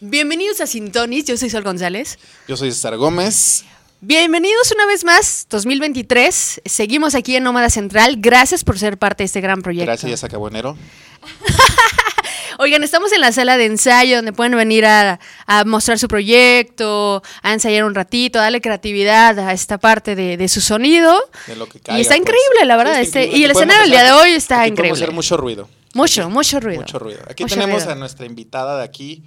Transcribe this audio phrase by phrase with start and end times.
[0.00, 2.18] Bienvenidos a Sintonis, yo soy Sol González.
[2.48, 3.64] Yo soy César Gómez.
[4.00, 6.62] Bienvenidos una vez más, 2023.
[6.64, 8.16] Seguimos aquí en Nómada Central.
[8.18, 9.86] Gracias por ser parte de este gran proyecto.
[9.86, 10.76] Gracias, ya se acabó enero.
[12.58, 17.22] Oigan, estamos en la sala de ensayo donde pueden venir a, a mostrar su proyecto,
[17.42, 21.18] a ensayar un ratito, darle creatividad a esta parte de, de su sonido.
[21.46, 22.20] De lo que y caiga, está pues.
[22.20, 22.94] increíble, la verdad.
[22.96, 25.04] Sí, está este- y el escenario del día de hoy está aquí podemos increíble.
[25.04, 25.68] hacer mucho ruido.
[25.94, 26.80] Mucho, mucho ruido.
[26.82, 27.20] Mucho ruido.
[27.28, 27.92] Aquí Mucho tenemos ruido.
[27.92, 29.22] a nuestra invitada de aquí.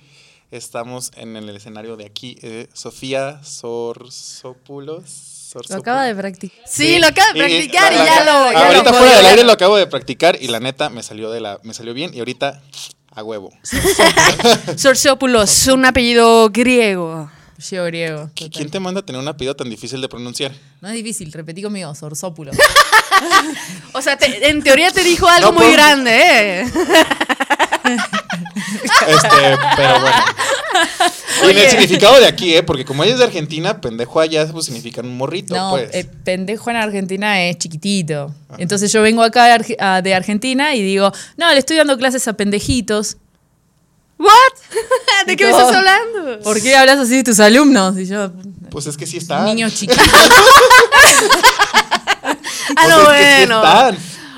[0.49, 5.33] Estamos en el escenario de aquí, eh, Sofía Sorsópulos.
[5.69, 6.57] Lo acaba de practicar.
[6.67, 8.51] Sí, lo acaba de Y- practicar y, la- ya la- lo.
[8.51, 11.31] ya Ahorita lo fuera del aire lo acabo de practicar y la neta me salió
[11.31, 12.61] de la me salió bien y ahorita
[13.11, 13.51] a huevo.
[14.77, 17.29] Sorsópulos, un apellido griego.
[17.71, 18.25] Yo griego.
[18.35, 18.49] ¿Qui- total.
[18.51, 20.51] ¿Quién te manda a tener un apellido tan difícil de pronunciar?
[20.79, 22.51] No es difícil, repetí conmigo, Sorsópulo.
[23.93, 26.11] O sea, te- en teoría te dijo algo No muy grande,
[26.61, 26.65] ¿eh?
[27.95, 30.15] Este, pero bueno.
[31.45, 32.63] Y en el significado de aquí, ¿eh?
[32.63, 35.89] Porque como ella es de Argentina, pendejo allá pues, significa un morrito, No, pues.
[35.93, 38.33] eh, pendejo en Argentina es chiquitito.
[38.57, 41.97] Entonces yo vengo acá de, Arge- a- de Argentina y digo, no, le estoy dando
[41.97, 43.17] clases a pendejitos.
[44.17, 44.27] ¿What?
[45.27, 46.39] ¿De qué me estás hablando?
[46.43, 47.97] ¿Por qué hablas así de tus alumnos?
[47.99, 48.31] Y yo,
[48.71, 49.43] Pues es que sí está.
[49.43, 50.03] niños chiquitos.
[52.75, 53.63] Ah, Pues no, es que sí bueno.
[53.63, 53.97] están.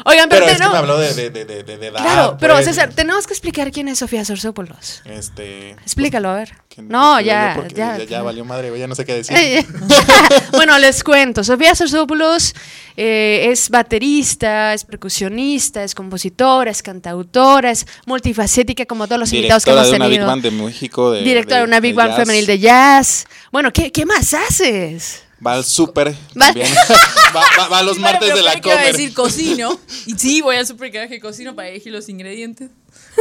[0.10, 2.56] Oigan, pero, Pero es que tenemos- me habló de, de, de, de, edad, Claro, pero
[2.56, 2.66] pues.
[2.66, 5.02] César, tenemos que explicar quién es Sofía Sorsópolos.
[5.06, 5.72] Este.
[5.72, 6.54] Explícalo, a ver.
[6.68, 7.98] que- No, que ya, ya.
[7.98, 9.36] ya, ya valió madre, ya no sé qué decir.
[10.52, 11.44] Bueno, les cuento.
[11.44, 12.54] Sofía Sorsópolos
[12.98, 19.64] eh, es baterista, es percusionista, es compositora, es cantautora, es multifacética como todos los invitados
[19.66, 20.28] que Directora hemos de una Big tenido.
[20.28, 21.12] Band de México.
[21.12, 22.20] De, Directora de una Big Band jazz.
[22.20, 23.26] femenil de jazz.
[23.52, 25.24] Bueno, ¿qué, qué más haces?
[25.46, 26.52] Va al súper Va-
[27.36, 28.92] va, va- va a los Bueno, martes de la que iba a comer.
[28.94, 29.80] decir cocino.
[30.06, 32.70] Y sí, voy al super que cocino para elegir los ingredientes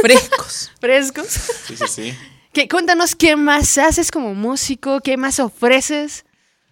[0.01, 0.71] frescos.
[0.81, 1.27] ¿Frescos?
[1.67, 2.13] Sí, sí, sí.
[2.51, 6.25] ¿Qué- cuéntanos qué más haces como músico, qué más ofreces.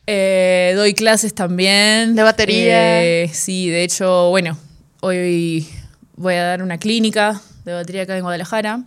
[0.06, 2.16] Eh, doy clases también.
[2.16, 3.04] ¿De batería?
[3.04, 4.58] Eh, sí, de hecho, bueno,
[5.02, 5.68] hoy
[6.16, 8.84] voy a dar una clínica de batería acá en Guadalajara.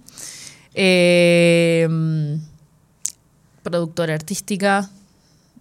[0.74, 2.34] Eh, mm,
[3.62, 4.90] productora artística.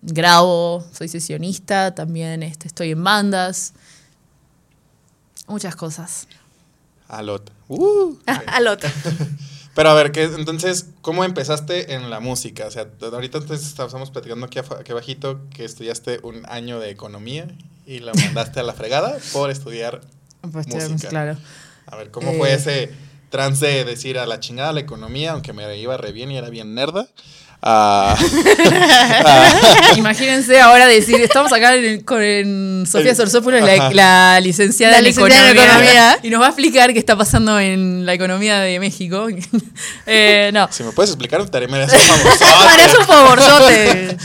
[0.02, 3.74] Grabo, soy sesionista, también este, estoy en bandas.
[5.48, 6.28] Muchas cosas.
[7.08, 7.52] Alot.
[7.68, 8.16] Uh.
[8.48, 8.90] Al otro.
[9.76, 12.66] Pero a ver, ¿qué, entonces, ¿cómo empezaste en la música?
[12.68, 17.48] O sea, ahorita entonces estamos platicando aquí, aquí abajito que estudiaste un año de economía
[17.86, 20.02] y la mandaste a la fregada por estudiar
[20.52, 21.08] Pues, música.
[21.10, 21.38] claro.
[21.86, 22.38] A ver, ¿cómo Eh.
[22.38, 22.92] fue ese
[23.30, 26.50] trance de decir a la chingada la economía, aunque me iba re bien y era
[26.50, 27.08] bien nerda?
[27.62, 28.16] Ah,
[29.98, 35.58] Imagínense ahora decir, estamos acá en- con en Sofía Sorsópolis, la, licenciada, La licenciada en
[35.58, 36.20] economía, economía.
[36.24, 39.28] y nos va a explicar qué está pasando en la economía de México.
[40.06, 42.00] Eh, no, si me puedes explicar, te haré merecer
[43.00, 44.18] un favorzote.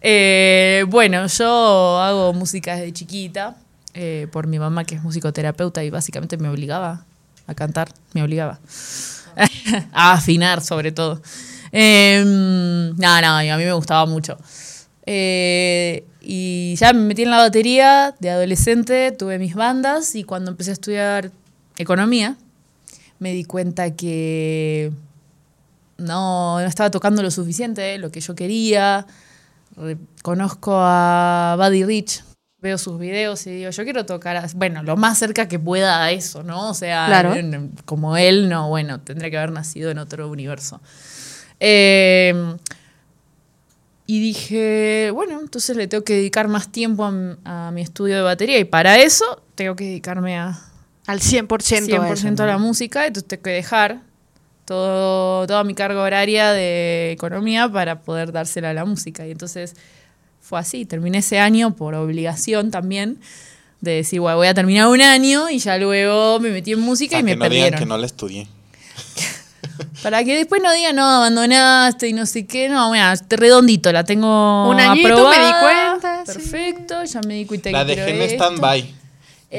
[0.00, 3.56] Eh, bueno, yo hago música desde chiquita
[3.94, 7.04] eh, por mi mamá que es musicoterapeuta y básicamente me obligaba
[7.46, 8.58] a cantar, me obligaba
[9.92, 11.22] a afinar sobre todo.
[11.76, 14.38] Eh, no, no, a mí me gustaba mucho.
[15.06, 20.52] Eh, y ya me metí en la batería de adolescente, tuve mis bandas y cuando
[20.52, 21.30] empecé a estudiar
[21.76, 22.36] economía
[23.18, 24.92] me di cuenta que
[25.98, 29.06] no, no estaba tocando lo suficiente, lo que yo quería.
[30.22, 32.22] Conozco a Buddy Rich,
[32.60, 36.12] veo sus videos y digo, yo quiero tocar, bueno, lo más cerca que pueda a
[36.12, 36.70] eso, ¿no?
[36.70, 37.34] O sea, Claro.
[37.84, 40.80] como él, no, bueno, tendría que haber nacido en otro universo.
[41.66, 42.56] Eh,
[44.06, 47.10] y dije, bueno, entonces le tengo que dedicar más tiempo
[47.44, 50.60] a, mi estudio de batería y para eso tengo que dedicarme a,
[51.06, 51.48] Al 100%.
[51.48, 52.58] 100% a eso, a la ¿no?
[52.58, 54.02] música, entonces tengo que dejar
[54.66, 59.26] todo, toda mi carga horaria de economía para poder dársela a la música.
[59.26, 59.74] Y entonces
[60.42, 63.20] fue así, terminé ese año por obligación también,
[63.80, 67.12] de decir, "Bueno, voy a terminar un año y ya luego me metí en música
[67.12, 68.48] Para y me que no digan que no la estudié.
[70.04, 73.90] Para que después no digan, no, abandonaste y no sé qué, no, mira, te redondito,
[73.90, 76.32] la tengo Un añito, aprobada, me di cuenta, sí.
[76.34, 78.94] Perfecto, ya me di cuenta La dejé en stand-by.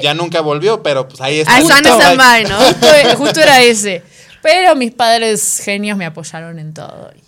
[0.03, 1.55] Ya nunca volvió, pero pues ahí está.
[1.55, 2.59] Ah, está en stand-by, ¿no?
[2.59, 2.87] Justo,
[3.17, 4.03] justo era ese.
[4.43, 7.09] Pero mis padres genios me apoyaron en todo.
[7.17, 7.23] Y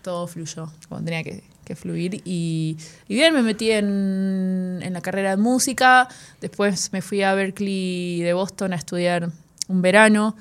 [0.00, 2.22] todo fluyó como tenía que, que fluir.
[2.24, 2.76] Y,
[3.08, 6.06] y bien, me metí en, en la carrera de música.
[6.40, 9.30] Después me fui a Berkeley de Boston a estudiar
[9.66, 10.36] un verano.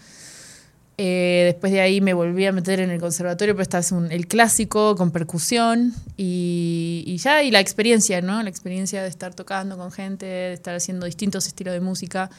[1.04, 4.12] Eh, después de ahí me volví a meter en el conservatorio, pero esta es un-
[4.12, 8.44] el clásico con percusión y, y ya, y la experiencia, ¿no?
[8.44, 12.30] La experiencia de estar tocando con gente, de estar haciendo distintos estilos de música,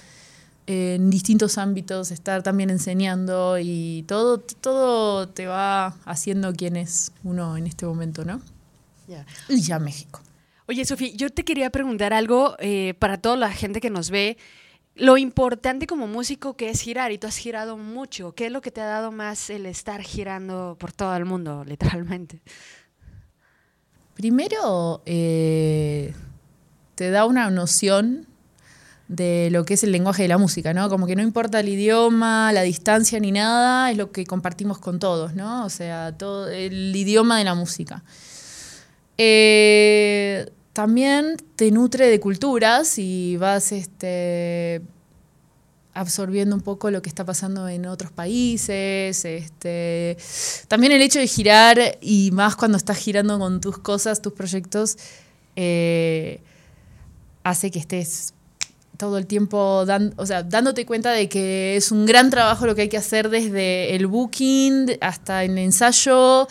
[0.69, 7.57] en distintos ámbitos, estar también enseñando y todo, todo te va haciendo quién es uno
[7.57, 8.41] en este momento, ¿no?
[9.09, 9.27] Ya.
[9.49, 10.21] Y ya México.
[10.69, 14.37] Oye, Sofía, yo te quería preguntar algo eh, para toda la gente que nos ve.
[14.95, 18.33] Lo importante como músico que es girar, y tú has girado mucho.
[18.33, 21.65] ¿Qué es lo que te ha dado más el estar girando por todo el mundo,
[21.65, 22.43] literalmente?
[24.15, 26.15] Primero, eh,
[26.95, 28.27] te da una noción
[29.09, 30.89] de lo que es el lenguaje de la música, ¿no?
[30.89, 34.99] Como que no importa el idioma, la distancia ni nada, es lo que compartimos con
[34.99, 35.65] todos, ¿no?
[35.65, 38.05] O sea, todo el idioma de la música.
[39.19, 44.83] Eh, también te nutre de culturas y vas este,
[45.95, 49.25] absorbiendo un poco lo que está pasando en otros países.
[49.25, 50.17] Este,
[50.69, 54.97] también el hecho de girar, y más cuando estás girando con tus cosas, tus proyectos,
[55.57, 56.41] eh,
[57.45, 58.35] hace que estés
[58.97, 59.85] todo el tiempo
[60.17, 63.31] o sea, dándote cuenta de que es un gran trabajo lo que hay que hacer
[63.31, 66.47] desde el booking hasta el ensayo,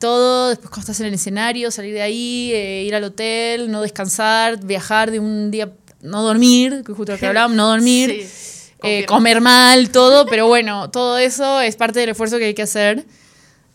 [0.00, 3.82] todo, después cuando estás en el escenario, salir de ahí, eh, ir al hotel, no
[3.82, 8.26] descansar, viajar de un día, no dormir, que justo lo que hablábamos, no dormir,
[8.82, 12.54] Sí, eh, comer mal, todo, pero bueno, todo eso es parte del esfuerzo que hay
[12.54, 13.04] que hacer.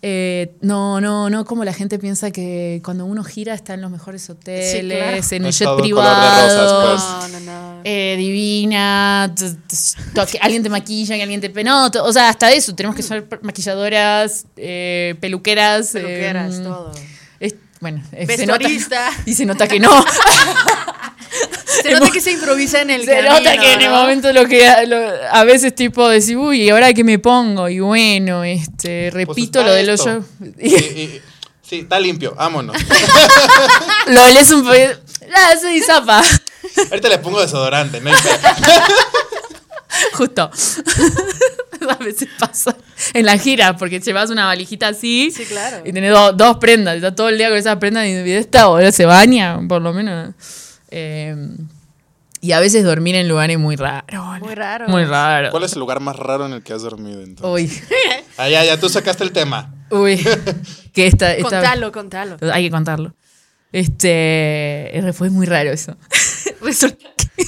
[0.08, 3.90] Eh, no, no, no como la gente piensa que cuando uno gira está en los
[3.90, 5.18] mejores hoteles, claro.
[5.32, 7.82] en No el jet privado, rosas, No, no, no.
[7.84, 9.34] eh, divina,
[10.30, 11.64] que alguien te maquilla, que alguien te...
[11.64, 15.90] No, o sea, hasta eso, tenemos que ser maquilladoras, eh, peluqueras.
[15.94, 16.92] Peluqueras, eh, todo.
[17.40, 18.68] es- bueno, eh, se nota,
[19.26, 19.90] y se nota que no.
[21.90, 24.02] Se nota que se improvisa en el se camino, nota que en el ¿no?
[24.02, 27.70] momento lo que lo- a veces tipo decir, uy, ¿y ahora qué me pongo?
[27.70, 30.26] Y bueno, este, repito está lo de los shows.
[31.68, 32.78] Sí, está limpio, vámonos.
[34.08, 35.00] lo lees un poquito.
[35.36, 36.22] Ah, soy zapa.
[36.92, 38.12] Ahorita le pongo desodorante, ¿no?
[40.14, 40.50] Justo.
[41.90, 42.76] a veces pasa
[43.14, 45.82] en la gira, porque llevas una valijita así Sí, claro.
[45.86, 48.66] y tenés do- dos prendas, y estás todo el día con esas prendas y esta
[48.68, 50.34] boludo se baña, por lo menos.
[50.92, 51.36] Eh,
[52.46, 54.04] y a veces dormir en lugares muy raros.
[54.42, 54.88] Muy raro.
[54.88, 55.52] Muy raros.
[55.52, 57.82] ¿Cuál es el lugar más raro en el que has dormido entonces?
[57.82, 57.98] Uy,
[58.38, 59.74] Ah, ya, ya, tú sacaste el tema.
[59.92, 60.18] uy.
[60.94, 62.38] que esta, esta- Contalo, contalo.
[62.54, 63.16] Hay que contarlo.
[63.72, 65.96] Este fue muy raro eso.
[66.62, 66.98] Resulta
[67.36, 67.46] que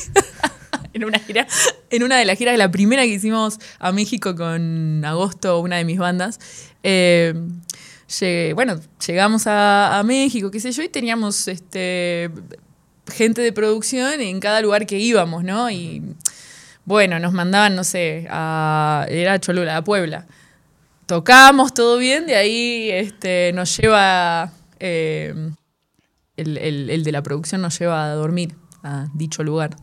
[0.93, 1.45] en una gira,
[1.89, 5.85] en una de las giras, la primera que hicimos a México con Agosto, una de
[5.85, 6.39] mis bandas,
[6.83, 7.33] eh,
[8.19, 12.31] llegué- bueno, llegamos a, a México, qué sé yo, y teníamos este
[13.11, 15.69] gente de producción en cada lugar que íbamos, ¿no?
[15.69, 16.03] Y
[16.85, 20.25] bueno, nos mandaban, no sé, a, era Cholula, a Puebla.
[21.05, 25.33] Tocamos todo bien, de ahí este, nos lleva, eh,
[26.35, 29.75] el, el- el de la producción nos lleva a dormir a dicho lugar.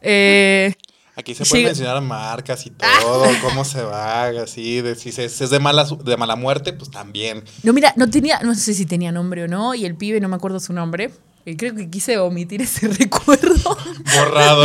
[0.00, 0.74] Eh,
[1.16, 5.42] Aquí se pueden mencionar marcas y todo, cómo se va, así, de, si se- si
[5.44, 7.42] es de mala, de mala muerte, pues también.
[7.64, 10.28] no, mira, no tenía, no sé si tenía nombre o no, y el pibe, no
[10.28, 11.10] me acuerdo su nombre.
[11.56, 13.76] Creo que quise omitir ese recuerdo.
[14.16, 14.64] Borrado.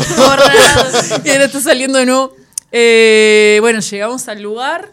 [1.23, 2.35] y ahora está saliendo de nuevo.
[2.71, 4.91] Eh, bueno, llegamos al lugar,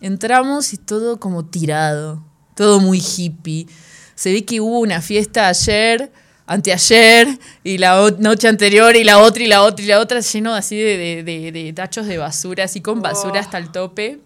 [0.00, 2.24] entramos y todo como tirado,
[2.56, 3.66] todo muy hippie.
[4.14, 6.12] Se ve que hubo una fiesta ayer,
[6.46, 7.26] anteayer,
[7.64, 10.76] y la noche anterior, y la otra, y la otra, y la otra, lleno así
[10.76, 13.38] de, de- de- de tachos de basura, así con basura Oh.
[13.40, 14.20] hasta el tope.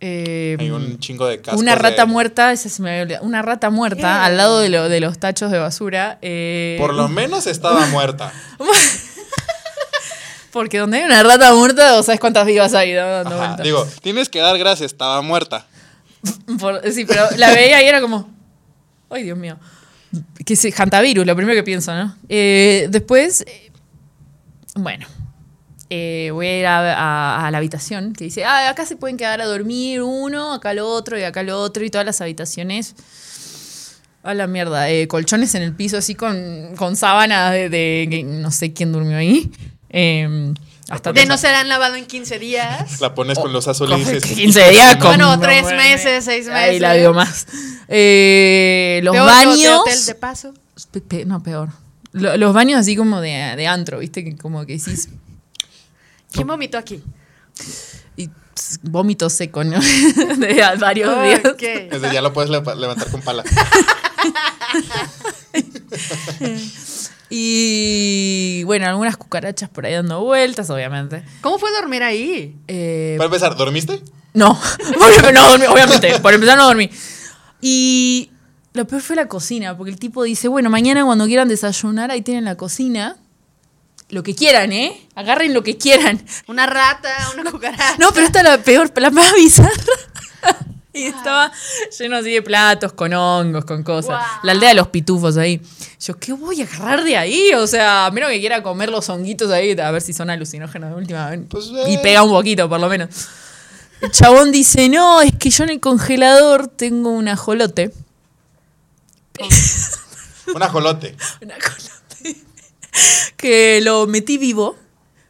[0.00, 1.60] Eh, Hay un chingo de cascos.
[1.60, 4.26] una rata de- muerta, esa se me había olvidado, una rata muerta ¿Qué?
[4.26, 6.18] al lado de, lo- de los tachos de basura.
[6.22, 8.32] eh, Por lo menos estaba muerta.
[10.52, 13.00] Porque donde hay una rata muerta, o sabes cuántas vivas hay ¿no?
[13.00, 13.56] Ajá.
[13.62, 15.66] Digo, tienes que dar gracias, estaba muerta.
[16.58, 18.28] Por- sí, pero la veía y era como.
[19.10, 19.58] Ay, Dios mío.
[20.44, 22.16] Que es hantavirus, lo primero que pienso, ¿no?
[22.28, 23.42] Eh, después.
[23.42, 23.70] eh,
[24.74, 25.06] bueno.
[25.90, 29.16] Eh, voy a ir a, a- a la habitación que dice, ah, acá se pueden
[29.16, 32.94] quedar a dormir uno, acá lo otro y acá lo otro y todas las habitaciones.
[34.22, 38.50] A la mierda, eh, colchones en el piso así con, con sábanas de, de- no
[38.50, 39.50] sé quién durmió ahí.
[39.90, 40.52] Eh,
[40.90, 43.00] hasta De no se han lavado en 15 días.
[43.00, 44.32] La pones con los azules y Coge dices.
[44.36, 47.02] 15 días con- Bueno, tres meses, seis Ahí la meses.
[47.02, 47.46] digo más.
[47.88, 49.80] Eh, los Peor baños.
[49.80, 50.54] hotel de paso.
[50.90, 51.70] Pe- pe- no, peor.
[52.12, 54.24] Lo- los baños así como de, de antro, ¿viste?
[54.24, 55.08] Que como que decís.
[56.32, 57.02] ¿Quién vomitó aquí?
[58.16, 59.78] Y pss, vómito seco, ¿no?
[60.38, 61.40] de varios días.
[61.44, 61.62] Ok.
[61.62, 63.44] Ese ya lo puedes leva- levantar con pala.
[67.30, 71.22] Y bueno, algunas cucarachas por ahí dando vueltas, obviamente.
[71.42, 72.56] ¿Cómo fue dormir ahí?
[72.68, 74.02] Eh, Para empezar, ¿dormiste?
[74.32, 74.58] No,
[74.98, 76.18] Porque no dormí, obviamente.
[76.20, 76.88] Por empezar, no dormí.
[77.60, 78.30] Y
[78.72, 82.22] lo peor fue la cocina, porque el tipo dice: Bueno, mañana cuando quieran desayunar, ahí
[82.22, 83.16] tienen la cocina.
[84.10, 85.06] Lo que quieran, ¿eh?
[85.14, 86.22] Agarren lo que quieran.
[86.46, 87.96] Una rata, una cucaracha.
[87.98, 89.72] No, pero esta es la peor, la más bizarra.
[90.94, 91.52] Y estaba
[91.96, 94.20] lleno así de platos, con hongos, con cosas.
[94.42, 95.60] La aldea de los pitufos ahí.
[96.00, 97.52] Yo, ¿qué voy a agarrar de ahí?
[97.54, 100.90] O sea, a menos que quiera comer los honguitos ahí, a ver si son alucinógenos
[100.90, 101.40] de última vez.
[101.48, 102.00] Pues, y eh.
[102.02, 103.10] pega un poquito, por lo menos.
[104.00, 107.92] El chabón dice, no, es que yo en el congelador tengo un ajolote.
[110.52, 111.14] Un ajolote.
[111.42, 111.97] Un ajolote.
[113.36, 114.76] Que lo metí vivo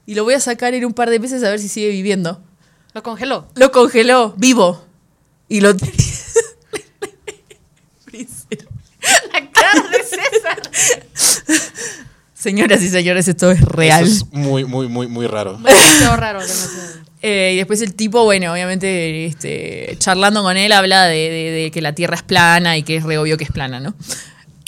[0.07, 2.43] y lo voy a sacar en un par de meses a ver si sigue viviendo.
[2.95, 3.47] Lo congeló.
[3.55, 4.83] Lo congeló vivo.
[5.49, 5.95] Y lo tenía.
[9.33, 10.61] La cara de César.
[12.35, 14.05] Señoras y señores, esto es real.
[14.05, 15.55] Eso es muy, muy, muy, muy raro.
[15.59, 17.09] Demasiado raro, demasiado.
[17.21, 21.71] Eh, y después el tipo, bueno, obviamente, este, charlando con él, habla de, de- de
[21.73, 23.95] que la Tierra es plana y que es re obvio que es plana, ¿no?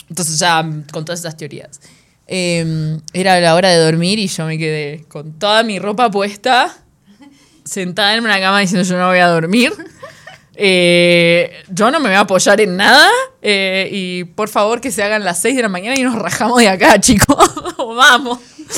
[0.09, 1.79] Entonces ya mm, con todas esas teorías.
[2.33, 6.73] Eh, era la hora de dormir y yo me quedé con toda mi ropa puesta,
[7.65, 9.73] sentada en una cama diciendo yo no voy a dormir.
[10.63, 13.09] Eh, yo no me voy a apoyar en nada
[13.41, 16.59] eh, y por favor que se hagan las 6 de la mañana y nos rajamos
[16.59, 17.37] de acá, chicos.
[17.77, 18.37] Vamos.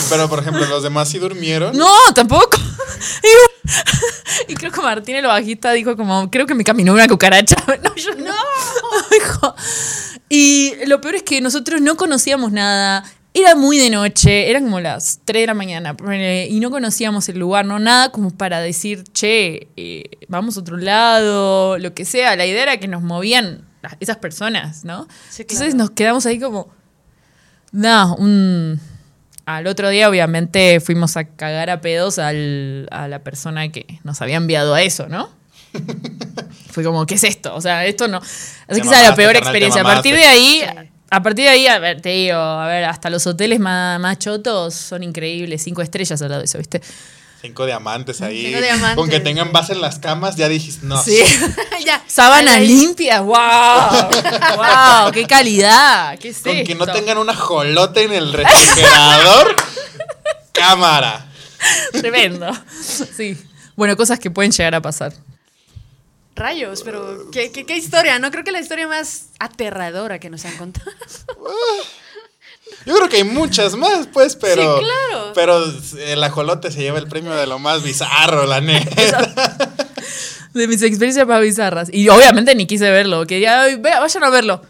[0.09, 1.75] Pero, por ejemplo, los demás sí durmieron.
[1.75, 2.57] No, tampoco.
[4.47, 7.57] Y, y creo que Martín, el bajista, dijo como, creo que me caminó una cucaracha.
[7.83, 9.55] No, yo no.
[10.29, 13.03] Y lo peor es que nosotros no conocíamos nada.
[13.35, 15.95] Era muy de noche, eran como las 3 de la mañana,
[16.49, 20.77] y no conocíamos el lugar, no nada como para decir, che, eh, vamos a otro
[20.77, 22.35] lado, lo que sea.
[22.35, 23.65] La idea era que nos movían
[23.99, 25.07] esas personas, ¿no?
[25.29, 26.69] Sí, Entonces nos quedamos ahí como,
[27.71, 28.79] no, un...
[29.45, 34.21] Al otro día, obviamente, fuimos a cagar a pedos al- a la persona que nos
[34.21, 35.29] había enviado a eso, ¿no?
[36.71, 37.53] Fue como, ¿qué es esto?
[37.53, 38.17] O sea, esto no.
[38.19, 38.29] Así
[38.67, 39.81] Te que esa es la peor carnal, experiencia.
[39.81, 40.89] A partir de ahí, Sí.
[41.13, 44.17] A partir de ahí, a ver, te digo, a ver, hasta los hoteles más, más
[44.17, 46.81] chotos son increíbles, cinco estrellas al lado de eso, ¿viste?
[47.39, 48.47] Cinco diamantes ahí.
[48.47, 48.95] Cinco diamantes.
[48.95, 50.99] Con que tengan base en las camas, ya dijiste, no.
[50.99, 51.19] Sí.
[51.85, 52.03] ya.
[52.07, 53.37] Sábanas limpias, wow,
[54.55, 59.55] wow, qué calidad, qué es Con que no tengan una jolote en el refrigerador.
[60.51, 61.27] cámara.
[61.91, 62.51] Tremendo.
[63.15, 63.37] Sí.
[63.75, 65.13] Bueno, cosas que pueden llegar a pasar.
[66.35, 68.17] Rayos, pero ¿qué, qué, qué historia?
[68.19, 70.89] No creo que la historia más aterradora que nos han contado.
[72.85, 74.79] Yo creo que hay muchas más, pues, pero.
[74.79, 75.31] Sí, claro.
[75.35, 75.63] Pero
[75.99, 79.67] el ajolote se lleva el premio de lo más bizarro, la neta.
[80.53, 81.89] De mis experiencias más bizarras.
[81.91, 83.25] Y obviamente ni quise verlo.
[83.25, 84.61] Quería, "Ay, vea, vayan a verlo.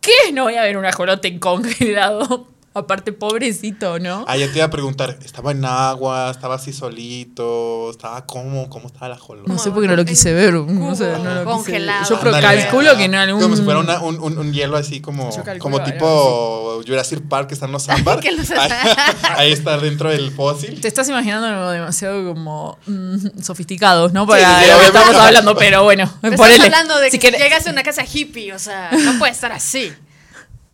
[0.00, 0.32] ¿Qué?
[0.32, 2.48] No voy a ver un ajolote congelado.
[2.78, 4.24] Aparte, pobrecito, ¿no?
[4.28, 6.30] Ah, yo te iba a preguntar, ¿estaba en agua?
[6.30, 7.90] ¿Estaba así solito?
[7.90, 8.68] ¿Estaba cómo?
[8.70, 9.48] ¿Cómo estaba el ajolote?
[9.50, 10.54] No sé por qué no lo quise ver.
[10.54, 12.00] No sé, no lo quise Congelado.
[12.00, 12.08] ver.
[12.08, 13.42] Yo pero Ándale, calculo que no algún...
[13.42, 17.48] Como si fuera una- un, un- un hielo así como, calculo como tipo Jurassic Park
[17.48, 18.20] que están los ámbar.
[18.28, 18.70] Que los- ahí,
[19.36, 20.80] ahí está dentro del fósil.
[20.80, 24.26] Te estás imaginando algo demasiado como mm, sofisticados, ¿no?
[24.26, 26.04] Para Sí, sí, lo que estamos hablando, pero bueno.
[26.22, 26.64] Estás ponele.
[26.64, 29.52] hablando de Si que querés- llegas a una casa hippie, o sea, no puede estar
[29.52, 29.92] así.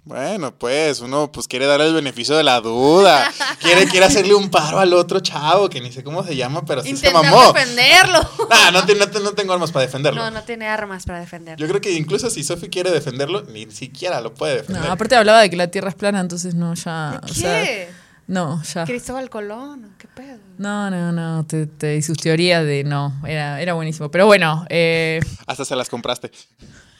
[0.06, 3.32] Bueno, pues uno pues quiere darle el beneficio de la duda.
[3.60, 6.82] Quiere, quiere hacerle un paro al otro chavo, que ni sé cómo se llama, pero
[6.82, 7.52] sí Intentar se mamó.
[7.54, 8.20] defenderlo.
[8.50, 10.22] Nah, no, te- no te- no tengo armas para defenderlo.
[10.22, 11.64] No, no tiene armas para defenderlo.
[11.64, 14.82] Yo creo que incluso si Sophie quiere defenderlo, ni siquiera lo puede defender.
[14.84, 17.20] No, aparte hablaba de que la Tierra es plana, entonces no, ya...
[17.24, 17.88] ¿De o sea, qué?
[18.26, 18.84] no, ya.
[18.84, 20.36] Cristóbal Colón, ¿qué pedo?
[20.58, 24.10] No, no, no, te, te- y sus teorías de no, era, era buenísimo.
[24.10, 26.30] Pero bueno, eh, Hasta se las compraste.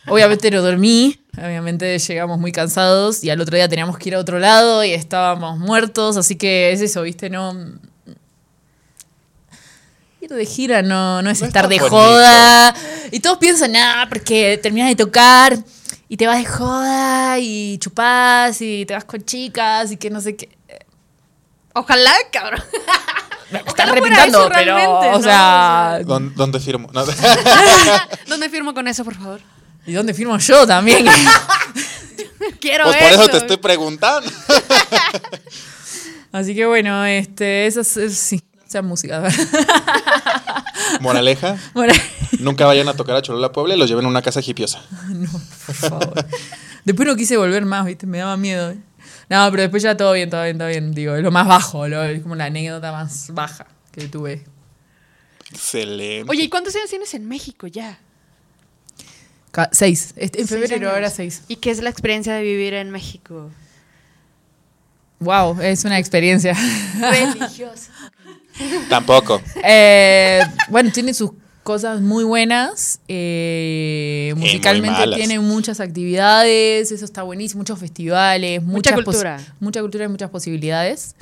[0.07, 4.19] Obviamente no dormí, obviamente llegamos muy cansados y al otro día teníamos que ir a
[4.19, 7.31] otro lado y estábamos muertos, así que es eso, ¿viste?
[7.31, 7.55] No...
[10.21, 11.95] Ir de gira no, no es No estar de bonito.
[11.95, 12.75] joda.
[13.11, 15.59] Y todos piensan, nada, porque terminas de tocar
[16.09, 20.21] y te vas de joda y chupás y te vas con chicas y que no
[20.21, 20.57] sé qué.
[21.75, 22.63] Ojalá, cabrón.
[23.51, 23.89] Me están
[24.29, 25.23] eso pero, o ¿no?
[25.23, 26.89] sea, ¿Dónde, dónde firmo?
[26.93, 27.05] No.
[28.27, 29.41] ¿Dónde firmo con eso, por favor?
[29.87, 31.07] ¿Y dónde firmo yo también?
[32.61, 33.31] Quiero pues por eso eso.
[33.31, 34.31] te estoy preguntando.
[36.33, 39.23] Así que bueno, este, eso es, es- sí, sea música.
[41.01, 41.57] Moraleja,
[42.39, 44.83] nunca vayan a tocar a Cholula Puebla y los lleven a una casa hipiosa.
[45.09, 45.31] no,
[45.67, 46.27] por favor.
[46.85, 48.07] Después no quise volver más, ¿viste?
[48.07, 48.71] Me daba miedo.
[48.73, 48.79] ¿eh?
[49.31, 50.93] No, pero después ya todo bien, todo bien, todo bien.
[50.93, 54.45] Digo, es lo más bajo, lo- es como la anécdota más baja que tuve.
[55.51, 56.31] Excelente.
[56.31, 57.99] Oye, ¿y cuántos años tienes en México ya?
[59.73, 60.13] Seis.
[60.17, 61.43] Este- en febrero ahora seis.
[61.49, 63.51] ¿Y qué es la experiencia de vivir en México?
[65.21, 66.55] Wow, es una experiencia.
[67.01, 67.91] Religiosa.
[68.89, 69.41] Tampoco.
[69.65, 71.31] Eh, bueno, tiene sus
[71.63, 73.01] cosas muy buenas.
[73.09, 79.41] eh, musicalmente tiene muchas actividades, eso está buenísimo, muchos festivales, Mucha muchas cultura.
[79.61, 81.15] mucha cultura y muchas posibilidades.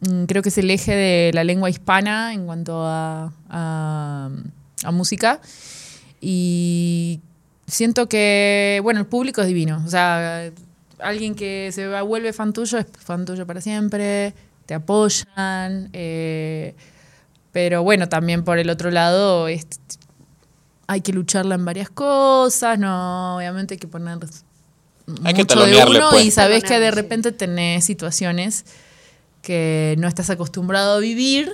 [0.00, 4.30] Mm, Creo que es el eje de la lengua hispana en cuanto a, a-
[4.84, 5.40] a música.
[6.20, 7.20] Y
[7.68, 9.82] siento que, bueno, el público es divino.
[9.86, 10.50] O sea,
[10.98, 14.34] alguien que se va- vuelve fan tuyo es fan tuyo para siempre,
[14.66, 15.90] te apoyan.
[15.92, 16.74] eh,
[17.52, 19.66] pero bueno, también por el otro lado, es-
[20.86, 24.14] hay que lucharla en varias cosas, no, obviamente hay que poner
[25.24, 26.24] Hay que mucho de talonearle, uno pues.
[26.26, 28.64] y sabes que de repente tenés situaciones
[29.42, 31.52] que no estás acostumbrado a vivir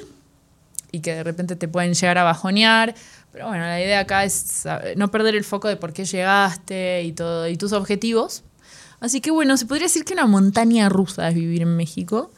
[0.95, 2.95] y que de repente te pueden llegar a bajonear.
[3.33, 4.63] Pero bueno, la idea acá es
[4.97, 8.43] no perder el foco de por qué llegaste y todo y tus objetivos.
[9.01, 12.31] Así que bueno, se podría decir que una montaña rusa es vivir en México.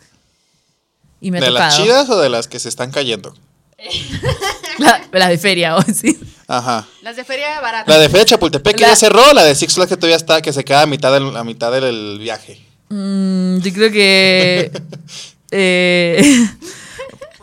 [1.21, 1.85] Y me ha ¿De las tocado.
[1.85, 3.35] chidas o de las que se están cayendo?
[4.79, 6.19] La- las de feria, o sí.
[6.47, 6.87] Ajá.
[7.03, 7.91] Las de feria barata.
[7.91, 10.17] La de Feria de Chapultepec que La- ya cerró, la de Six Flags que todavía
[10.17, 12.61] está, que se queda a mitad del, a mitad del viaje.
[12.91, 14.71] Mm, yo creo que.
[15.51, 16.47] eh,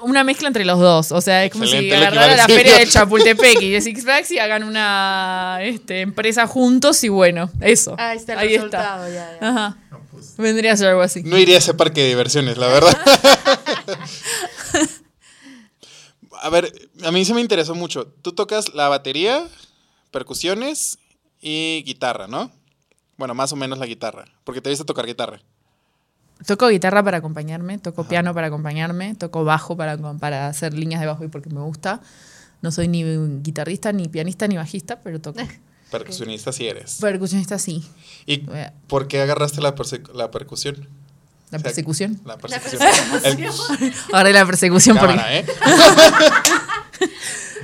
[0.03, 1.11] una mezcla entre los dos.
[1.11, 4.03] O sea, es como si Excelente que agarraran la feria de Chapultepec y de Six
[4.03, 7.95] Flags y hagan una este, empresa juntos y bueno, eso.
[7.97, 9.49] Ahí está el Ahí resultado, ya, ya.
[9.49, 9.77] Ajá.
[10.37, 11.23] Vendría a ser algo así.
[11.23, 12.97] No iría a ese parque de diversiones, la verdad.
[16.41, 18.07] a ver, a mí se me interesó mucho.
[18.21, 19.47] Tú tocas la batería,
[20.11, 20.97] percusiones
[21.41, 22.51] y guitarra, ¿no?
[23.17, 25.41] Bueno, más o menos la guitarra, porque te viste tocar guitarra.
[26.45, 31.07] Toco guitarra para acompañarme, toco piano para acompañarme, toco bajo para, para hacer líneas de
[31.07, 32.01] bajo y porque me gusta.
[32.61, 33.03] No soy ni
[33.41, 35.39] guitarrista, ni pianista, ni bajista, pero toco.
[35.91, 36.97] Percusionista sí eres.
[36.99, 37.87] Percusionista sí.
[38.25, 38.45] ¿Y
[38.87, 39.75] por qué agarraste la,
[40.15, 40.87] la percusión?
[41.51, 42.19] La O sea, persecución.
[42.25, 42.81] La persecución.
[43.23, 45.15] El- Agarré la persecución porque.
[45.15, 45.45] Cámara, ¿eh?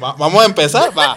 [0.04, 1.16] Va- Vamos a empezar, va.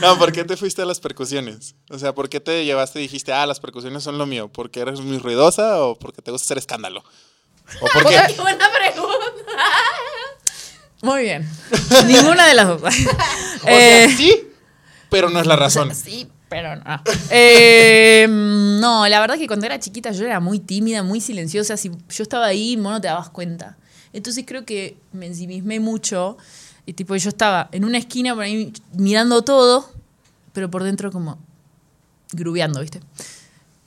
[0.00, 1.74] No, ¿por qué te fuiste a las percusiones?
[1.90, 4.48] O sea, ¿por qué te llevaste y dijiste, ah, las percusiones son lo mío?
[4.52, 7.02] ¿Porque eres muy ruidosa o porque te gusta hacer escándalo?
[7.80, 9.16] ¿O porque Qué buena pregunta.
[11.02, 11.48] Muy bien.
[12.06, 12.82] Ninguna de las dos.
[12.82, 12.86] o
[13.68, 14.48] Eh, sea, sí,
[15.10, 15.94] pero no es la razón?
[15.94, 17.02] Sí, pero no.
[17.30, 21.76] Eh, no, la verdad que cuando era chiquita yo era muy tímida, muy silenciosa.
[21.76, 23.76] Si yo estaba ahí, vos no te dabas cuenta.
[24.12, 26.38] Entonces creo que me ensimismé mucho.
[26.86, 29.90] Y tipo, yo estaba en una esquina por ahí mirando todo,
[30.52, 31.38] pero por dentro como
[32.32, 33.00] grubeando, ¿viste?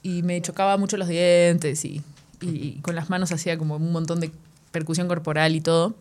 [0.03, 2.01] Y me chocaba mucho los dientes y,
[2.41, 4.31] y con las manos hacía como un montón de
[4.71, 5.95] percusión corporal y todo.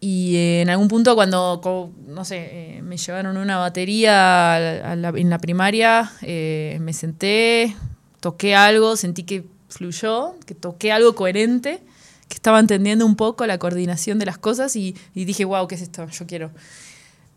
[0.00, 1.60] Y eh, en algún punto cuando,
[2.06, 7.74] no sé, eh, me llevaron una batería a la- en la primaria, eh, me senté,
[8.20, 11.80] toqué algo, sentí que fluyó, que toqué algo coherente,
[12.28, 15.76] que estaba entendiendo un poco la coordinación de las cosas y, y dije, wow, ¿qué
[15.76, 16.06] es esto?
[16.08, 16.50] Yo quiero.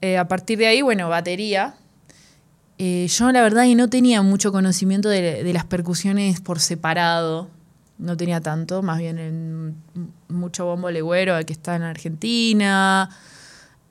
[0.01, 1.75] Eh, a partir de ahí, bueno, batería.
[2.77, 7.49] Eh, yo la verdad que no tenía mucho conocimiento de, de las percusiones por separado.
[7.97, 9.75] No tenía tanto, más bien en
[10.29, 13.09] mucho bombo legüero que está en Argentina,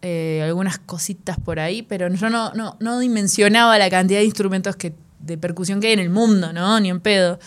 [0.01, 4.77] eh, algunas cositas por ahí, pero yo no, no, no dimensionaba la cantidad de instrumentos
[4.77, 6.81] que, de percusión que hay en el mundo, ¿no?
[6.81, 7.39] Ni en pedo.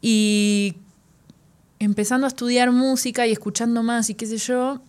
[0.00, 0.76] Y
[1.80, 4.80] empezando a estudiar música y escuchando más y qué sé yo,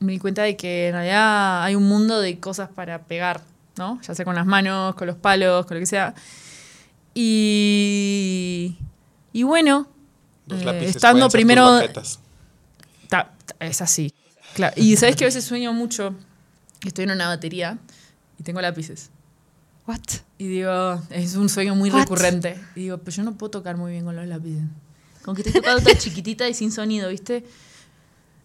[0.00, 3.42] me di cuenta de que en realidad hay un mundo de cosas para pegar,
[3.76, 4.00] ¿no?
[4.02, 6.14] Ya sea con las manos, con los palos, con lo que sea.
[7.14, 8.76] Y,
[9.32, 9.88] y bueno,
[10.46, 11.80] Los eh, lápices estando primero...
[13.08, 14.12] Ta- ta- es así.
[14.54, 14.74] Claro.
[14.76, 16.14] Y sabes que a veces sueño mucho.
[16.84, 17.78] Estoy en una batería
[18.38, 19.10] y tengo lápices.
[19.86, 20.00] What?
[20.38, 22.00] Y digo, es un sueño muy What?
[22.02, 22.60] recurrente.
[22.76, 24.62] Y digo, pero yo no puedo tocar muy bien con los lápices.
[25.22, 27.44] Con que estoy tocando tan chiquitita y sin sonido, ¿viste?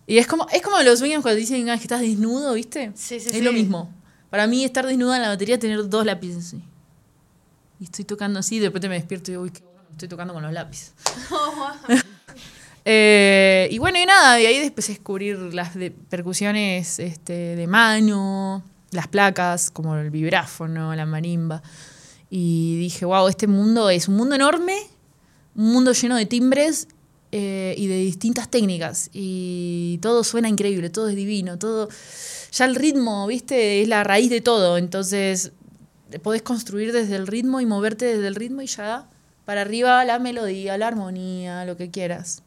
[0.05, 2.91] Y es como, es como los sueños cuando dicen ah, que estás desnudo, ¿viste?
[2.95, 3.41] Sí, sí, es sí.
[3.41, 3.93] lo mismo.
[4.29, 6.63] Para mí, estar desnuda en la batería es tener dos lápices así.
[7.79, 10.33] Y estoy tocando así, de repente me despierto y digo, uy, qué bueno, estoy tocando
[10.33, 10.93] con los lápices.
[12.86, 18.62] Eh, y bueno, y nada, y ahí a descubrir las de percusiones este, de mano,
[18.91, 21.63] las placas, como el vibráfono, la marimba.
[22.29, 24.75] Y dije, wow, este mundo es un mundo enorme,
[25.55, 26.87] un mundo lleno de timbres
[27.31, 29.09] eh, y de distintas técnicas.
[29.13, 31.89] Y todo suena increíble, todo es divino, todo.
[32.51, 34.77] Ya el ritmo, viste, es la raíz de todo.
[34.77, 35.51] Entonces,
[36.21, 39.07] podés construir desde el ritmo y moverte desde el ritmo y ya
[39.45, 42.43] para arriba la melodía, la armonía, lo que quieras.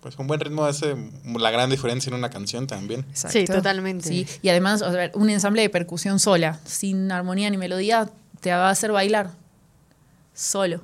[0.00, 3.04] Pues un buen ritmo hace la gran diferencia en una canción también.
[3.12, 4.08] Sí, totalmente.
[4.08, 8.50] Sí, y además, o sea, un ensamble de percusión sola, sin armonía ni melodía, te
[8.50, 9.32] va a hacer bailar.
[10.32, 10.80] Solo.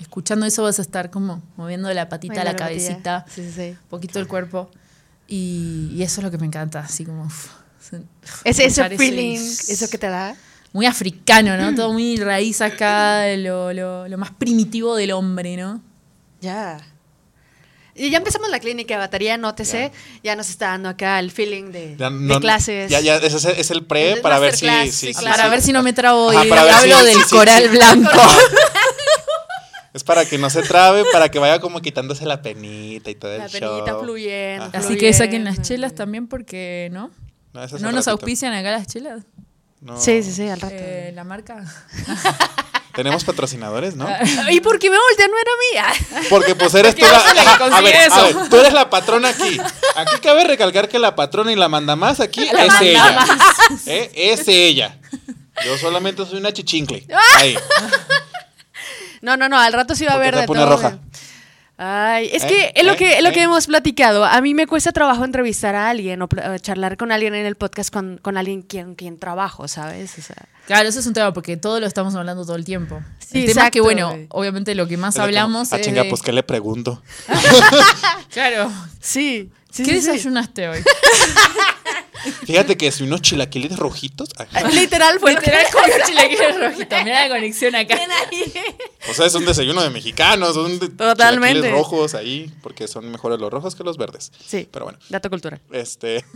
[0.00, 3.68] Escuchando eso vas a estar como moviendo la patita, Baila la cabecita, Sí, sí, sí.
[3.70, 4.70] un poquito el cuerpo.
[5.28, 7.24] Y, y eso es lo que me encanta, así como...
[7.24, 7.48] uf,
[7.80, 8.02] se-
[8.44, 10.34] Ese, feeling, eso que te da.
[10.72, 11.74] Muy africano, ¿no?
[11.74, 15.82] Todo muy raíz acá, lo, lo- lo más primitivo del hombre, ¿no?
[16.40, 16.78] Ya.
[17.94, 19.92] Y ya empezamos la clínica de batería, nótese.
[20.22, 22.88] Ya, nos está dando acá el feeling de, Ya de no- clases.
[22.90, 25.30] Ya, ya, ese es, es el pre El para ver si, sí, claro.
[25.36, 27.62] Para si- ver si no me trabo Ajá, y hablo si- del sí, sí, coral
[27.64, 27.68] sí.
[27.76, 28.10] blanco.
[29.92, 33.36] Es para que no se trabe, para que vaya como quitándose la penita y todo
[33.36, 34.00] La el penita show.
[34.02, 34.64] fluyendo.
[34.66, 34.78] Ajá.
[34.78, 35.68] Así que saquen las fluyendo.
[35.68, 37.10] chelas también porque, ¿no?
[37.52, 38.10] No, ¿No nos ratito.
[38.10, 39.22] auspician acá las chelas?
[39.80, 40.00] No.
[40.00, 40.74] Sí, sí, sí, al rato.
[40.78, 41.64] Eh, la marca.
[42.94, 44.06] Tenemos patrocinadores, ¿no?
[44.50, 45.26] ¿Y por qué me volteó?
[45.28, 45.50] No era
[45.92, 46.26] mía.
[46.28, 47.34] Porque pues eres tú la...
[47.34, 48.24] la a ver, a eso.
[48.38, 49.58] ver, tú eres la patrona aquí.
[49.96, 53.26] Aquí cabe recalcar que la patrona y la manda más aquí La es ella.
[53.86, 54.10] ¿Eh?
[54.14, 54.98] Es ella.
[55.64, 57.06] Yo solamente soy una chichincle.
[57.36, 57.56] Ahí.
[59.22, 60.70] No, no, no, al rato sí va a ¿Por qué haber de pone todo.
[60.70, 60.98] roja?
[61.82, 62.46] Ay, es ¿Eh?
[62.46, 62.96] que es lo ¿Eh?
[62.96, 63.44] que es lo que ¿Eh?
[63.44, 64.24] hemos platicado.
[64.26, 66.28] A mí me cuesta trabajo entrevistar a alguien o
[66.58, 70.18] charlar con alguien en el podcast con, con alguien quien, quien trabajo, ¿sabes?
[70.18, 73.00] O sea, Claro, eso es un tema porque todo lo estamos hablando todo el tiempo.
[73.18, 75.76] Sí, el tema es que, exacto, bueno, obviamente lo que más Es como, hablamos Ah,
[75.78, 77.02] es chinga, de- pues ¿qué le pregunto?
[78.30, 78.70] Claro.
[79.00, 79.50] sí.
[79.70, 80.06] sí, ¿Qué sí, sí.
[80.08, 80.82] desayunaste hoy?
[82.46, 84.28] Fíjate que si unos chilaquiles rojitos.
[84.36, 87.04] ay, Literal fue lo Literal comió chilaquiles rojitos.
[87.04, 87.96] Mira la conexión acá.
[89.08, 91.70] O sea, es un desayuno de mexicanos, son de Totalmente.
[91.70, 94.30] rojos ahí, porque son mejores los rojos que los verdes.
[94.46, 94.68] Sí.
[94.70, 95.60] Pero bueno, Dato cultural.
[95.72, 96.24] este.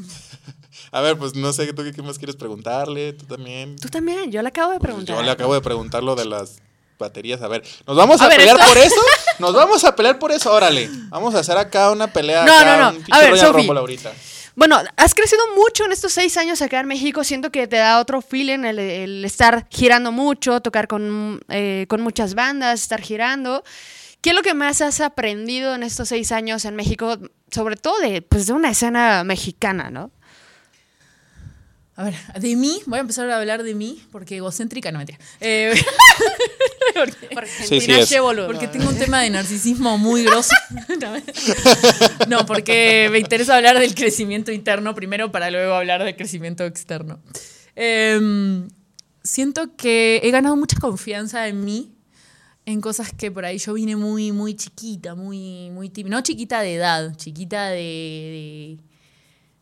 [0.91, 3.13] A ver, pues no sé, ¿tú qué más quieres preguntarle?
[3.15, 3.77] ¿Tú también?
[3.77, 5.17] Tú también, yo le acabo de Pues preguntar.
[5.17, 6.59] yo le acabo de preguntar lo de las
[6.99, 7.43] baterías.
[7.43, 9.01] A ver, ¿nos vamos a, A ver, pelear esto- por eso?
[9.41, 10.53] ¿Nos vamos a pelear por eso?
[10.53, 12.45] Órale, vamos a hacer acá una pelea.
[12.45, 12.99] No, acá, no, no.
[12.99, 13.53] un A ver.
[13.53, 14.13] Rumble ahorita.
[14.57, 17.25] Bueno, has crecido mucho en estos seis años acá en México.
[17.25, 22.01] Siento que te da otro feeling el, el estar girando mucho, tocar con, eh, con
[22.03, 23.65] muchas bandas, estar girando.
[24.21, 27.19] ¿Qué es lo que más has aprendido en estos seis años en México?
[27.51, 30.13] Sobre todo de, pues, de una escena mexicana, ¿no?
[31.97, 35.19] A ver, de mí, voy a empezar a hablar de mí, porque egocéntrica no mentira.
[35.41, 35.73] Eh,
[36.95, 38.13] porque, Sí, sí es.
[38.47, 40.51] porque tengo un tema de narcisismo muy grosso.
[42.29, 47.21] No, porque me interesa hablar del crecimiento interno primero para luego hablar del crecimiento externo.
[47.77, 48.69] Em,
[49.23, 51.93] siento que he ganado mucha confianza en mí,
[52.67, 56.17] en cosas que por ahí yo vine muy, muy chiquita, muy, muy tímida.
[56.17, 57.77] No chiquita de edad, chiquita de.
[57.77, 58.94] de-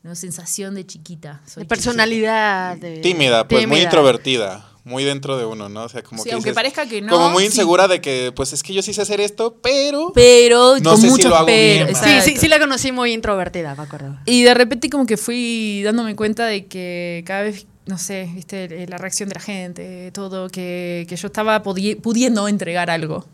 [0.03, 1.41] no, sensación de chiquita.
[1.47, 2.77] Soy De personalidad.
[2.77, 4.69] de- Tímida, pues muy introvertida.
[4.85, 5.85] Muy dentro de uno, ¿no?
[5.85, 7.51] O sea, como Sí, que aunque dices- parezca que no, Como muy sí.
[7.51, 10.11] insegura de que, pues es que yo sí sé hacer esto, pero.
[10.13, 11.99] Pero No con sé si lo hago bien, pero.
[12.03, 14.19] Sí, sí, sí la conocí muy introvertida, me acuerdo.
[14.25, 18.87] Y de repente como que fui dándome cuenta de que cada vez, no sé, viste,
[18.89, 23.25] la reacción de la gente, todo, que, que yo estaba pudi- pudiendo entregar algo.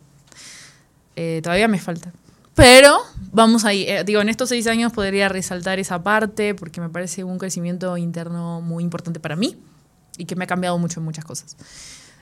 [1.17, 2.13] Eh, todavía me falta.
[2.59, 2.99] Pero
[3.33, 3.85] vamos ahí.
[3.89, 7.97] Eh, digo, en estos seis años podría resaltar esa parte porque me parece un crecimiento
[7.97, 9.57] interno muy importante para mí
[10.17, 11.57] y que me ha cambiado mucho en muchas cosas.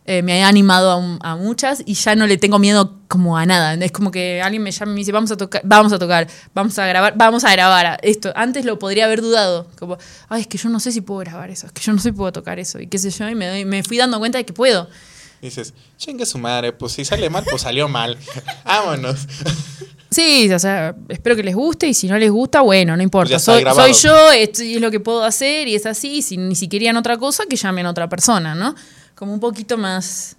[0.09, 3.45] Eh, me ha animado a, a muchas y ya no le tengo miedo como a
[3.45, 3.75] nada.
[3.75, 6.29] Es como que alguien me llama y me dice, vamos a tocar, vamos a tocar,
[6.55, 8.33] vamos a grabar, vamos a grabar esto.
[8.37, 9.97] Antes lo podría haber dudado, como,
[10.29, 12.11] ay, es que yo no sé si puedo grabar eso, es que yo no sé
[12.11, 14.39] si puedo tocar eso, y qué sé yo, y me, doy- me fui dando cuenta
[14.39, 14.89] de que puedo.
[15.43, 18.17] Dices, chingue su madre, pues si sale mal, pues salió mal.
[18.65, 19.27] Vámonos.
[20.17, 23.39] Sí, o sea, espero que les guste y si no les gusta, bueno, no importa.
[23.39, 26.23] Soy, soy yo, esto es lo que puedo hacer y es así.
[26.23, 28.75] Si ni si querían otra cosa, que llamen a otra persona, ¿no?
[29.15, 30.37] Como un poquito más,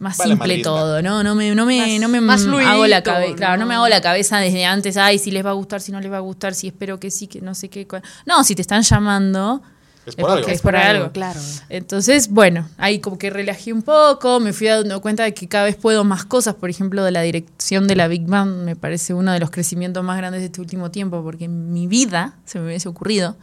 [0.00, 1.22] más Vale, simple todo, ¿no?
[1.22, 3.36] No me, no me, Más- no me más hago la cabeza.
[3.36, 5.92] Claro, no me hago la cabeza desde antes, ay, si les va a gustar, si
[5.92, 7.86] no les va a gustar, si espero que sí, que no sé qué.
[8.26, 9.62] No, si te están llamando.
[10.06, 10.48] Es por algo.
[10.48, 11.10] Es por algo.
[11.10, 11.40] Claro.
[11.68, 15.64] Entonces, bueno, ahí como que relajé un poco, me fui dando cuenta de que cada
[15.64, 19.14] vez puedo más cosas, por ejemplo, de la dirección de la Big Band, me parece
[19.14, 22.60] uno de los crecimientos más grandes de este último tiempo, porque en mi vida se
[22.60, 23.36] me hubiese ocurrido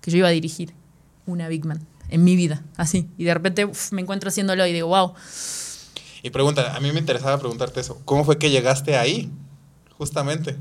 [0.00, 0.74] que yo iba a dirigir
[1.26, 4.72] una Big Band, en mi vida, así, y de repente uf, me encuentro haciéndolo y
[4.72, 5.14] digo, wow,
[6.22, 8.00] Y pregunta, a mí me interesaba preguntarte eso.
[8.04, 9.30] ¿Cómo fue que llegaste ahí?
[9.96, 10.56] Justamente.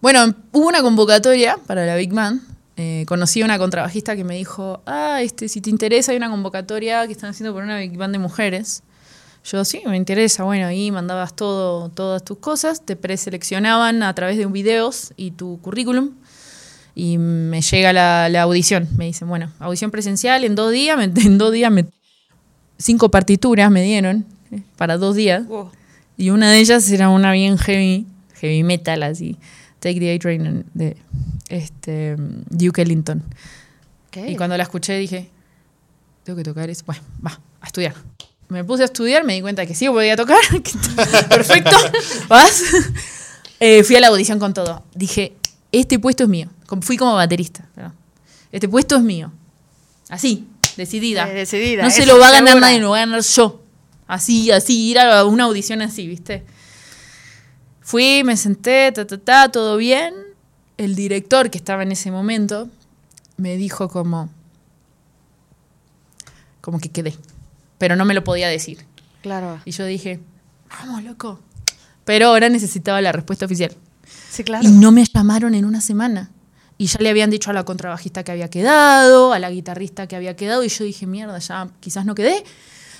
[0.00, 2.47] Bueno, hubo una convocatoria para la Big Band.
[2.80, 6.30] Eh, conocí a una contrabajista que me dijo, ah, este, si te interesa, hay una
[6.30, 8.84] convocatoria que están haciendo por una Big Band de mujeres.
[9.44, 10.44] Yo, sí, me interesa.
[10.44, 15.32] Bueno, ahí mandabas todo, todas tus cosas, te preseleccionaban a través de un videos y
[15.32, 16.10] tu currículum.
[16.94, 18.88] Y me llega la, la audición.
[18.96, 20.96] Me dicen, bueno, audición presencial en dos días.
[20.96, 21.84] Me- en dos días, me,
[22.78, 25.46] cinco partituras me dieron eh, para dos días.
[25.48, 25.70] Wow.
[26.16, 29.36] Y una de ellas era una bien heavy, heavy metal, así.
[29.80, 30.96] Take the A-Train de
[31.48, 33.22] este, Duke Ellington.
[34.08, 34.28] Ok.
[34.28, 35.30] Y cuando la escuché dije,
[36.24, 36.82] tengo que tocar eso.
[36.86, 37.94] Bueno, va, a estudiar.
[38.48, 40.40] Me puse a estudiar, me di cuenta que sí podía tocar.
[41.28, 41.76] Perfecto,
[42.28, 42.62] vas.
[43.60, 44.82] Eh, fui a la audición con todo.
[44.94, 45.34] Dije,
[45.72, 46.48] este puesto es mío.
[46.80, 47.68] Fui como baterista.
[48.50, 49.32] Este puesto es mío.
[50.08, 51.30] Así, decidida.
[51.30, 52.66] Eh, decidida, No se lo va a ganar segura.
[52.68, 53.62] nadie, lo voy a ganar yo.
[54.06, 56.44] Así, así, ir a una audición así, ¿viste?
[57.88, 60.12] Fui, me senté, ta, ta, ta, todo bien.
[60.76, 62.68] El director que estaba en ese momento
[63.38, 64.28] me dijo como,
[66.60, 67.16] como que quedé,
[67.78, 68.84] pero no me lo podía decir.
[69.22, 69.62] Claro.
[69.64, 70.20] Y yo dije,
[70.68, 71.40] vamos, loco.
[72.04, 73.74] Pero ahora necesitaba la respuesta oficial.
[74.30, 74.68] Sí, claro.
[74.68, 76.30] Y no me llamaron en una semana.
[76.76, 80.14] Y ya le habían dicho a la contrabajista que había quedado, a la guitarrista que
[80.14, 82.44] había quedado, y yo dije, mierda, ya quizás no quedé.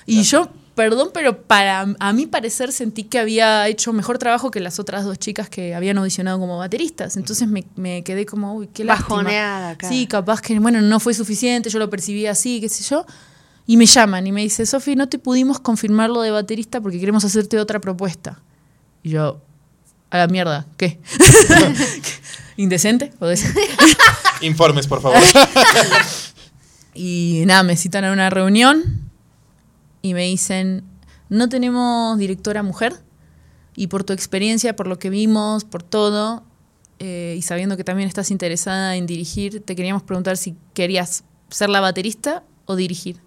[0.07, 0.49] Y yo,
[0.79, 5.03] perdón, pero para a mi parecer sentí que había hecho mejor trabajo que las otras
[5.03, 7.17] dos chicas que habían audicionado como bateristas.
[7.17, 9.17] Entonces me, me quedé como, uy, qué lástima.
[9.17, 9.89] Bajoneada acá.
[9.89, 13.05] Sí, capaz que, bueno, no fue suficiente, yo lo percibí así, qué sé yo.
[13.67, 16.97] Y me llaman y me dice, Sofi, no te pudimos confirmar lo de baterista porque
[16.97, 18.39] queremos hacerte otra propuesta.
[19.03, 19.41] Y yo,
[20.09, 20.97] a la mierda, ¿qué?
[22.55, 23.11] ¿Indecente?
[24.39, 25.19] Informes, por favor.
[26.95, 29.08] Y nada, me citan a una reunión
[30.01, 30.83] y me dicen,
[31.29, 33.01] no tenemos directora mujer
[33.75, 36.43] y por tu experiencia, por lo que vimos, por todo,
[36.99, 41.69] eh, y sabiendo que también estás interesada en dirigir, te queríamos preguntar si querías ser
[41.69, 43.21] la baterista o dirigir.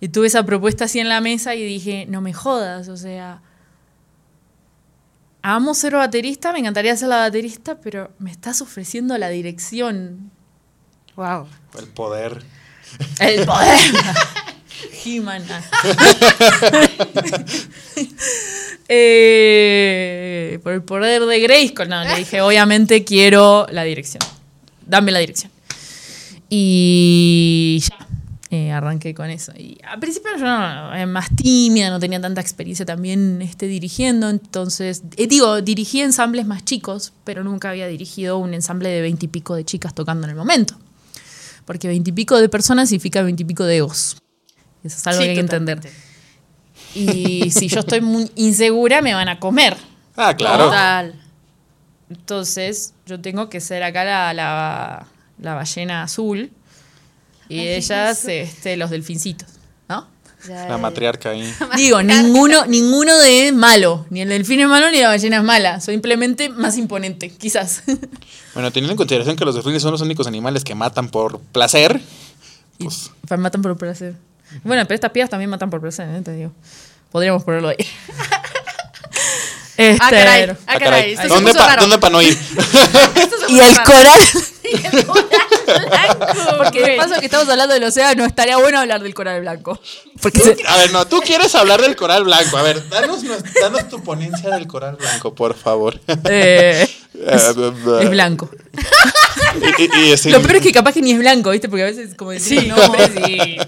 [0.00, 3.42] Y tuve esa propuesta así en la mesa y dije, no me jodas, o sea,
[5.42, 10.30] amo ser baterista, me encantaría ser la baterista, pero me estás ofreciendo la dirección.
[11.16, 11.46] Wow.
[11.78, 12.42] El poder.
[13.20, 13.78] El poder.
[15.04, 15.44] He-Man.
[18.88, 21.88] Eh, por el poder de Grayskull.
[21.88, 24.22] No, le dije, obviamente quiero la dirección.
[24.86, 25.50] Dame la dirección.
[26.50, 28.06] Y ya.
[28.50, 29.52] eh, arranqué con eso.
[29.56, 34.28] Y al principio yo no, era más tímida, no tenía tanta experiencia también este, dirigiendo.
[34.28, 39.54] Entonces, eh, digo, dirigí ensambles más chicos, pero nunca había dirigido un ensamble de veintipico
[39.54, 40.76] de chicas tocando en el momento.
[41.64, 44.18] Porque veintipico de personas significa veintipico de egos.
[44.84, 45.80] Eso es algo Sí, que hay que entender.
[46.94, 49.76] Y si yo estoy muy insegura, me van a comer.
[50.16, 50.66] Ah, claro.
[50.66, 51.20] Total.
[52.10, 55.06] Entonces, yo tengo que ser acá la, la,
[55.38, 56.50] la ballena azul
[57.48, 59.48] y Ay, ellas, este, los delfincitos,
[59.88, 60.06] ¿no?
[60.46, 61.52] Ya, La matriarca ahí.
[61.76, 64.06] Digo, ninguno, ninguno de malo.
[64.10, 65.80] Ni el delfín es malo ni la ballena es mala.
[65.80, 67.82] Soy simplemente más imponente, quizás.
[68.54, 72.00] Bueno, teniendo en consideración que los delfines son los únicos animales que matan por placer,
[72.78, 74.14] pues matan por placer.
[74.62, 76.22] Bueno, pero estas pibas también matan por placer, ¿eh?
[76.22, 76.52] te digo.
[77.10, 77.76] Podríamos ponerlo ahí.
[79.76, 80.40] Este, Ah, caray.
[80.42, 81.10] pero- Ah, caray.
[81.12, 81.80] Esto se ¿dónde para raro.
[81.82, 82.36] ¿dónde pa no ir?
[83.48, 84.20] Y el coral.
[84.62, 85.26] El coral
[85.88, 89.78] blanco, Porque de paso que estamos hablando del océano, estaría bueno hablar del coral blanco.
[90.22, 92.56] Porque se- A ver, no, tú quieres hablar del coral blanco.
[92.56, 96.00] A ver, danos, nos- danos tu ponencia del coral blanco, por favor.
[96.30, 96.88] eh,
[97.26, 97.54] es
[98.10, 98.48] blanco.
[99.78, 101.68] Y, y- y así- Lo peor es que capaz que ni es blanco, ¿viste?
[101.68, 102.68] Porque a veces como decimos Sí.
[102.68, 103.58] nombres y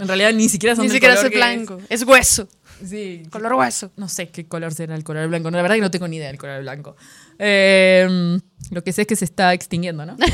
[0.00, 1.78] en realidad ni siquiera son Ni siquiera color es blanco.
[1.88, 2.46] Es hueso.
[2.86, 3.22] Sí.
[3.30, 3.90] Color hueso.
[3.96, 5.50] No sé qué color será el coral blanco.
[5.50, 6.96] No, la verdad que no tengo ni idea del coral blanco.
[7.38, 8.38] Eh,
[8.70, 10.16] lo que sé es que se está extinguiendo, ¿no?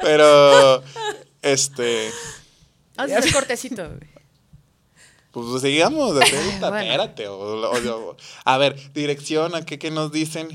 [0.00, 0.82] Pero,
[1.42, 2.10] este,
[2.96, 3.86] Haz ese cortecito.
[3.88, 4.00] güey.
[5.32, 6.16] pues sigamos.
[6.20, 6.78] Espérate, Bueno.
[6.78, 10.48] espérate, o- o- o- a ver, dirección, ¿a qué, qué nos dicen?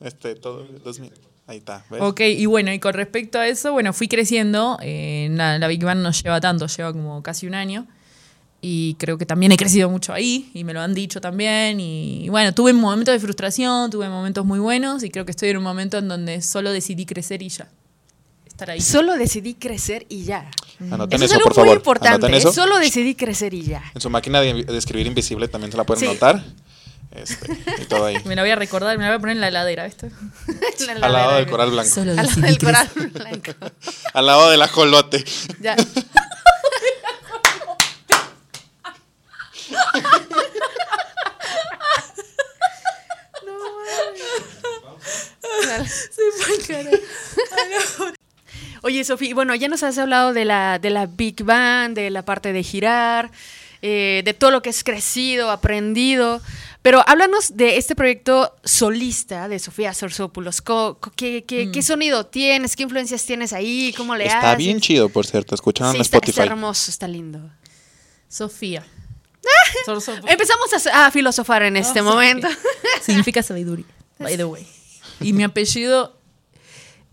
[0.00, 1.12] Este, todo, dos mil.
[1.46, 2.00] Ahí está, ¿ves?
[2.00, 4.78] Ok, y bueno, y con respecto a eso, bueno, fui creciendo.
[4.82, 7.88] eh, nada, la Big Bang no lleva tanto, lleva como casi un año.
[8.62, 11.80] Y creo que también he crecido mucho ahí, y me lo han dicho también.
[11.80, 15.56] Y bueno, tuve momentos de frustración, tuve momentos muy buenos, y creo que estoy en
[15.56, 17.68] un momento en donde solo decidí crecer y ya.
[18.46, 18.80] Estar ahí.
[18.82, 20.50] Solo decidí crecer y ya.
[20.90, 21.76] Anoten Eso es eso, algo por muy favor.
[21.78, 22.36] importante.
[22.36, 22.52] Eso.
[22.52, 23.82] Solo decidí crecer y ya.
[23.94, 26.06] En su máquina de, de escribir invisible también se la pueden Sí.
[26.06, 26.44] anotar.
[27.12, 28.16] Este, y todo ahí.
[28.26, 30.10] Me la voy a recordar, me la voy a poner en la heladera, ¿viste?
[31.02, 31.90] Al lado del coral blanco.
[31.90, 33.52] Solo Al lado del coral blanco.
[34.14, 35.24] Al lado del ajolote.
[35.60, 35.74] Ya.
[45.86, 48.04] Se fue al carajo.
[48.82, 52.24] Oye, Sofía, bueno, ya nos has hablado de la, de la Big Bang, de la
[52.24, 53.30] parte de girar,
[53.82, 56.40] eh, de todo lo que has crecido, aprendido.
[56.82, 60.62] Pero háblanos de este proyecto solista de Sofía Sorsopoulos.
[61.14, 62.74] ¿Qué, qué, qué sonido tienes?
[62.74, 63.92] ¿Qué influencias tienes ahí?
[63.98, 64.36] ¿Cómo le haces?
[64.36, 65.54] Está bien chido, por cierto.
[65.54, 66.40] Escucharon Sí, en está, Spotify.
[66.40, 67.50] está hermoso, está lindo.
[68.28, 68.82] Sofía.
[70.26, 72.48] Empezamos a, a filosofar en este Oh, momento.
[73.02, 73.86] Significa sabiduría,
[74.18, 74.66] by the way.
[75.20, 76.16] Y mi apellido,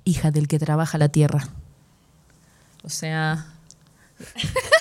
[0.04, 1.48] hija del que trabaja la tierra.
[2.84, 3.46] O sea,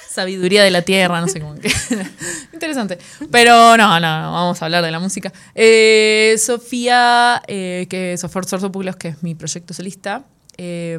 [0.09, 1.55] sabiduría de la tierra, no sé cómo.
[1.57, 1.73] que-
[2.53, 2.99] Interesante.
[3.31, 5.33] Pero no, no, no, vamos a hablar de la música.
[5.55, 10.25] Eh, Sofía, eh, que es Sofor Sorsopulos, que es mi proyecto solista,
[10.57, 10.99] eh,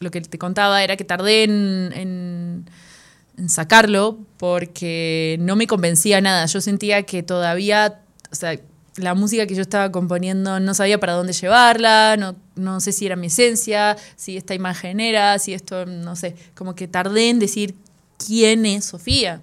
[0.00, 2.70] lo que te contaba era que tardé en- en
[3.36, 6.46] en sacarlo porque no me convencía nada.
[6.46, 8.58] Yo sentía que todavía o sea,
[8.96, 13.06] la música que yo estaba componiendo no sabía para dónde llevarla, no, no sé si
[13.06, 17.38] era mi esencia, si esta imagen era, si esto, no sé, como que tardé en
[17.38, 17.74] decir
[18.18, 19.42] quién es Sofía,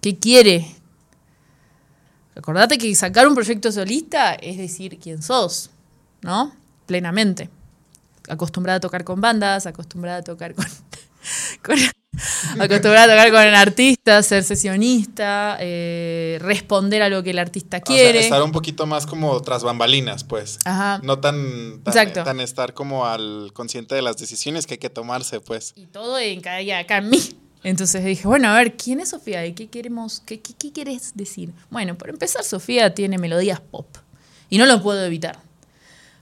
[0.00, 0.74] qué quiere.
[2.34, 5.70] Acordate que sacar un proyecto solista es decir quién sos,
[6.22, 6.54] ¿no?
[6.86, 7.50] Plenamente.
[8.28, 10.66] Acostumbrada a tocar con bandas, acostumbrada a tocar con,
[11.62, 11.76] con
[12.58, 17.78] acostumbrada a tocar con el artista, ser sesionista, eh, responder a lo que el artista
[17.78, 18.20] O sea, quiere.
[18.20, 20.58] estar un poquito más como tras bambalinas, pues.
[20.64, 21.00] Ajá.
[21.02, 25.40] No tan, tan, tan estar como al consciente de las decisiones que hay que tomarse,
[25.40, 25.72] pues.
[25.76, 27.20] Y todo en cada día acá en mí.
[27.62, 29.44] Entonces dije, bueno, a ver, ¿quién es Sofía?
[29.46, 30.22] ¿Y qué queremos?
[30.24, 31.52] ¿Qué, qué, qué querés decir?
[31.68, 33.86] Bueno, por empezar, Sofía tiene melodías pop.
[34.48, 35.38] Y no lo puedo evitar.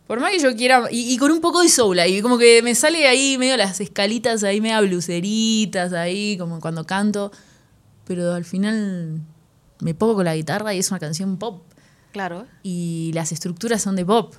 [0.08, 2.60] Por más que yo quiera, y, y con un poco de soul ahí, como que
[2.62, 7.30] me sale ahí medio las escalitas ahí, medio bluseritas ahí, como cuando canto.
[8.06, 9.20] Pero al final
[9.80, 11.62] me pongo con la guitarra y es una canción pop.
[12.10, 12.46] Claro.
[12.62, 14.34] y las estructuras son de pop.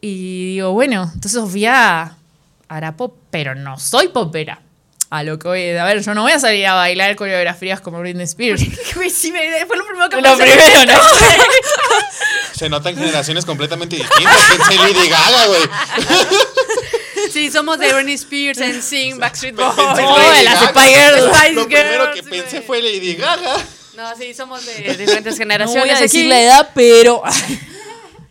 [0.00, 2.16] Y digo, bueno, entonces Sofía
[2.66, 4.62] hará pop, pero no soy popera.
[5.10, 8.00] A lo que voy, a ver, yo no voy a salir a bailar coreografías como
[8.00, 8.62] Britney Spears.
[9.12, 10.44] Sí, me- fue lo primero que Lo pensé.
[10.56, 10.98] primero, ¿no?
[12.54, 14.42] Se notan generaciones completamente distintas.
[14.56, 15.62] Pensé en Lady Gaga, güey.
[17.32, 19.74] Sí, somos de Britney Spears, NSYNC, Backstreet Boys.
[19.76, 20.60] Oh, Lady las.
[20.68, 23.56] Spice Lo primero que pensé fue Lady Gaga.
[23.96, 25.82] No, sí, somos de diferentes No generaciones.
[25.84, 26.28] voy a decir aquí.
[26.28, 27.22] la edad, pero...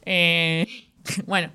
[0.06, 0.68] Eh,
[1.26, 1.50] bueno.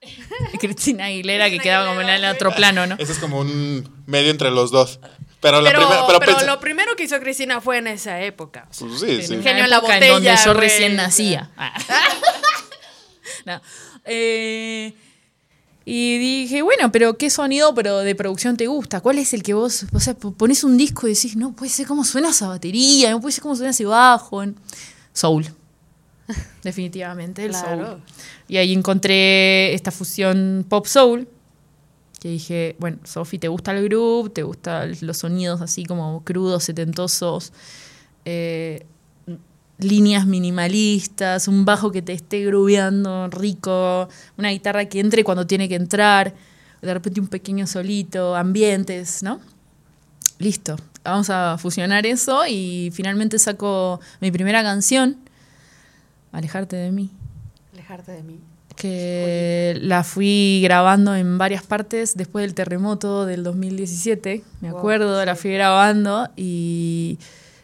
[0.60, 2.96] Cristina Aguilera, que quedaba como en el otro plano, ¿no?
[2.98, 4.98] Ese es como un medio entre los dos.
[5.40, 6.06] Pero la Pero, primera.
[6.06, 8.66] Pero, pero lo primero que hizo Cristina fue en esa época.
[8.70, 9.40] o sea, Pues sí, sí.
[9.42, 10.60] Genio en la botella, donde yo güey.
[10.66, 11.50] recién nacía.
[11.56, 11.72] Ah.
[13.46, 13.60] No.
[14.04, 14.94] Eh,
[15.84, 19.00] y dije, bueno, pero ¿qué sonido pero de producción te gusta?
[19.00, 21.70] ¿Cuál es el que vos, o sea, po- pones un disco y decís, no puede
[21.70, 24.42] ser cómo suena esa batería, no puede ser cómo suena ese bajo?
[25.14, 25.46] Soul.
[26.62, 27.86] Definitivamente, el Claro.
[27.86, 28.02] soul.
[28.48, 31.26] Y ahí encontré esta fusión pop soul.
[32.20, 34.30] Que dije, bueno, Sofi, ¿te gusta el groove?
[34.30, 37.52] ¿Te gustan los sonidos así como crudos, setentosos?
[38.24, 38.84] Eh,
[39.78, 45.68] líneas minimalistas, un bajo que te esté grubeando rico, una guitarra que entre cuando tiene
[45.68, 46.34] que entrar,
[46.82, 49.40] de repente un pequeño solito, ambientes, ¿no?
[50.38, 55.16] Listo, vamos a fusionar eso y finalmente saco mi primera canción,
[56.30, 57.10] Alejarte de mí,
[57.72, 58.38] Alejarte de mí.
[58.78, 65.24] Que la fui grabando en varias partes después del terremoto del 2017, me Wow, acuerdo,
[65.24, 65.42] la sí.
[65.42, 67.18] fui grabando y,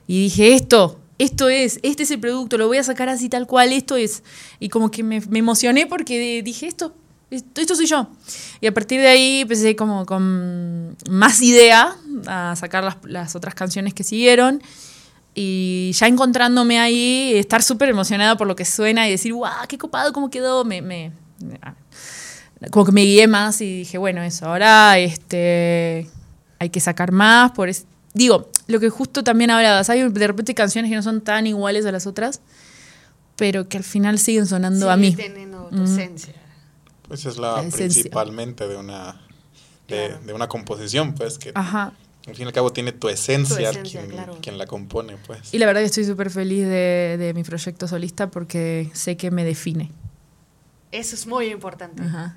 [0.09, 3.47] y dije, esto, esto es, este es el producto, lo voy a sacar así tal
[3.47, 4.23] cual, esto es.
[4.59, 6.95] Y como que me, me emocioné porque dije, esto,
[7.31, 8.09] esto, esto soy yo.
[8.61, 11.97] Y a partir de ahí empecé como con más idea
[12.27, 14.61] a sacar las, las otras canciones que siguieron.
[15.35, 19.77] Y ya encontrándome ahí, estar súper emocionada por lo que suena y decir, guau, qué
[19.79, 21.61] copado, cómo quedó, me, me- me-
[22.71, 26.09] como que me guié más y dije, bueno, eso, ahora este,
[26.59, 27.51] hay que sacar más.
[27.53, 31.21] Por es- Digo, lo que justo también hablabas, hay de repente canciones que no son
[31.21, 32.41] tan iguales a las otras,
[33.37, 35.17] pero que al final siguen sonando a Sigue mí.
[35.17, 35.85] teniendo tu Mm.
[35.85, 36.35] esencia.
[37.09, 37.87] Pues es la, La esencia.
[37.87, 39.21] principalmente de una.
[39.89, 40.21] De, Claro.
[40.25, 41.93] de una composición, pues, que Ajá.
[42.27, 44.39] Al fin y al cabo tiene tu esencia, Tu esencia, quien, claro.
[44.41, 45.53] quien la compone, pues.
[45.53, 49.31] Y la verdad que estoy súper feliz de, de mi proyecto solista porque sé que
[49.31, 49.91] me define.
[50.91, 52.03] Eso es muy importante.
[52.03, 52.37] Ajá.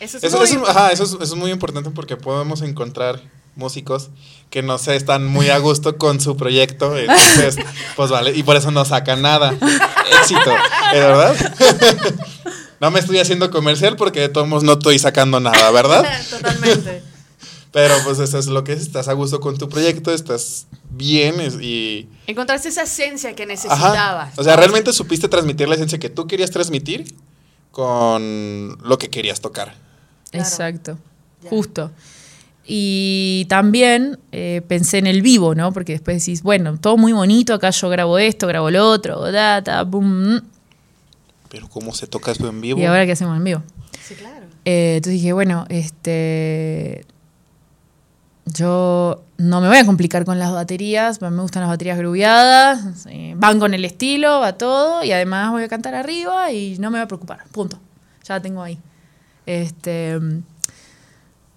[0.00, 0.80] Eso es Eso, muy eso- importante.
[0.80, 3.20] ajá, eso es, eso es muy importante porque podemos encontrar
[3.54, 4.08] músicos
[4.48, 7.56] que no sé, están muy a gusto con su proyecto, entonces,
[7.96, 9.52] pues vale, y por eso no sacan nada.
[10.20, 10.50] Éxito,
[10.94, 11.54] ¿es verdad?
[12.80, 16.02] no me estoy haciendo comercial porque de todos modos no estoy sacando nada, ¿verdad?
[16.30, 17.02] Totalmente.
[17.72, 21.36] Pero pues eso es lo que es, estás a gusto con tu proyecto, estás bien
[21.62, 22.06] y...
[22.26, 23.52] Encontraste esa esencia que Ajá.
[23.52, 24.38] necesitabas.
[24.38, 27.14] O sea, realmente supiste transmitir la esencia que tú querías transmitir
[27.70, 29.74] con lo que querías tocar.
[30.30, 30.46] Claro.
[30.46, 30.98] Exacto,
[31.42, 31.48] Ya.
[31.48, 31.90] justo.
[32.64, 35.72] Y también eh, pensé en el vivo, ¿no?
[35.72, 39.82] Porque después decís, bueno, todo muy bonito, acá yo grabo esto, grabo lo otro, data,
[39.82, 40.42] boom.
[41.48, 42.78] Pero ¿cómo se toca eso en vivo?
[42.78, 43.62] ¿Y ahora qué hacemos en vivo?
[44.06, 44.46] Sí, claro.
[44.64, 47.04] Eh, entonces dije, bueno, este.
[48.44, 53.34] Yo no me voy a complicar con las baterías, me gustan las baterías grubeadas, eh,
[53.36, 56.98] van con el estilo, va todo, y además voy a cantar arriba y no me
[56.98, 57.78] voy a preocupar, punto.
[58.24, 58.78] Ya la tengo ahí.
[59.46, 60.18] Este.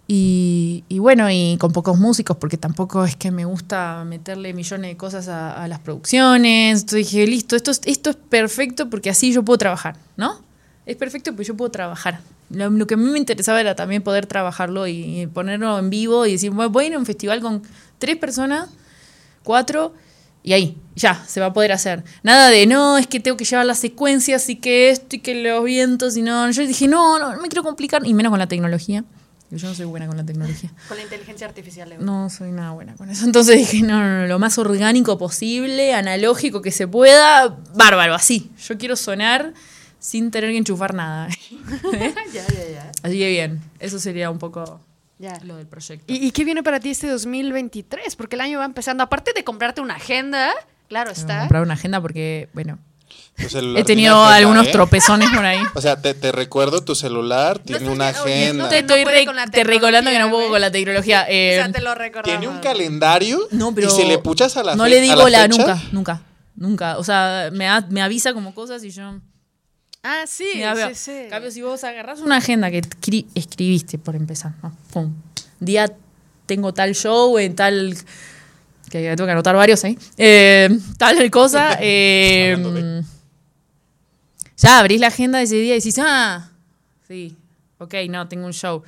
[0.08, 4.92] Y, y bueno, y con pocos músicos, porque tampoco es que me gusta meterle millones
[4.92, 6.82] de cosas a, las producciones.
[6.82, 10.40] Entonces dije, listo, esto es, esto es perfecto porque así yo puedo trabajar, ¿no?
[10.86, 12.20] Es perfecto porque yo puedo trabajar.
[12.50, 15.90] Lo, lo que a mí me interesaba era también poder trabajarlo y, y ponerlo en
[15.90, 17.64] vivo y decir, "Bueno, voy a ir a un festival con
[17.98, 18.70] tres personas,
[19.44, 19.94] cuatro,
[20.44, 22.04] Y ahí, ya, se va a poder hacer.
[22.22, 25.34] Nada de, no, es que tengo que llevar las secuencias y que esto y que
[25.34, 26.52] los vientos y no.
[26.52, 29.04] Yo dije, no, no, no me quiero complicar, y menos con la tecnología.
[29.50, 30.72] Yo no soy buena con la tecnología.
[30.88, 31.90] Con la inteligencia artificial.
[31.90, 32.00] Leo.
[32.00, 33.26] No soy nada buena con eso.
[33.26, 38.52] Entonces dije, no, no, no, lo más orgánico posible, analógico que se pueda, bárbaro, así.
[38.68, 39.54] Yo quiero sonar
[40.06, 41.28] sin tener que enchufar nada.
[42.32, 42.92] ya, ya, ya.
[43.02, 44.80] Así que bien, eso sería un poco
[45.18, 45.40] ya.
[45.44, 46.06] lo del proyecto.
[46.14, 48.16] ¿Y, ¿Y qué viene para ti este 2023?
[48.16, 49.04] Porque el año va empezando.
[49.04, 50.52] Aparte de comprarte una agenda,
[50.90, 51.40] claro está.
[51.40, 52.78] comprar una agenda porque, bueno,
[53.36, 54.72] Tu celular he tiene tenido agenda, algunos ¿eh?
[54.72, 55.60] tropezones por ahí.
[55.74, 58.64] O sea, te, te recuerdo, tu celular tiene una agenda.
[58.66, 61.22] no Te no estoy re- te recordando que no puedo con la tecnología.
[61.24, 62.40] O eh, sea, te lo recordamos.
[62.42, 63.40] Tiene un calendario.
[63.50, 66.22] no, pero Y si le puchas a la No le digo la, fecha, nunca, nunca,
[66.56, 66.98] nunca.
[67.00, 69.20] O sea, me, me avisa como cosas y yo...
[70.08, 71.28] Ah, sí, Mira, sí, sí.
[71.32, 74.72] Cambio, si vos agarrás una agenda que escri- escribiste por empezar, ¿no?
[74.94, 75.12] Pum.
[75.60, 75.92] Día
[76.46, 77.98] tengo tal show en tal.
[78.92, 79.98] que tengo que anotar varios ahí.
[80.18, 81.78] eh, tal cosa.
[81.82, 83.02] eh,
[84.58, 86.52] ya abrís la agenda de ese día y decís, ah,
[87.08, 87.36] sí,
[87.80, 88.84] ok, no, tengo un show.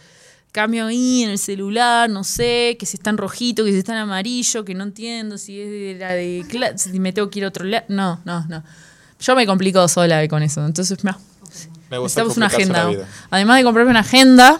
[0.51, 3.91] Cambio ahí en el celular, no sé, que si está en rojito, que si está
[3.93, 7.39] en amarillo, que no entiendo si es de la de cla- si me tengo que
[7.39, 7.85] ir a otro lado.
[7.89, 8.63] No, no, no.
[9.19, 10.65] Yo me complico sola con eso.
[10.65, 11.17] Entonces, no.
[11.89, 12.85] Me gusta Necesitamos una agenda.
[12.87, 13.07] vida.
[13.29, 14.59] Además de comprarme una agenda,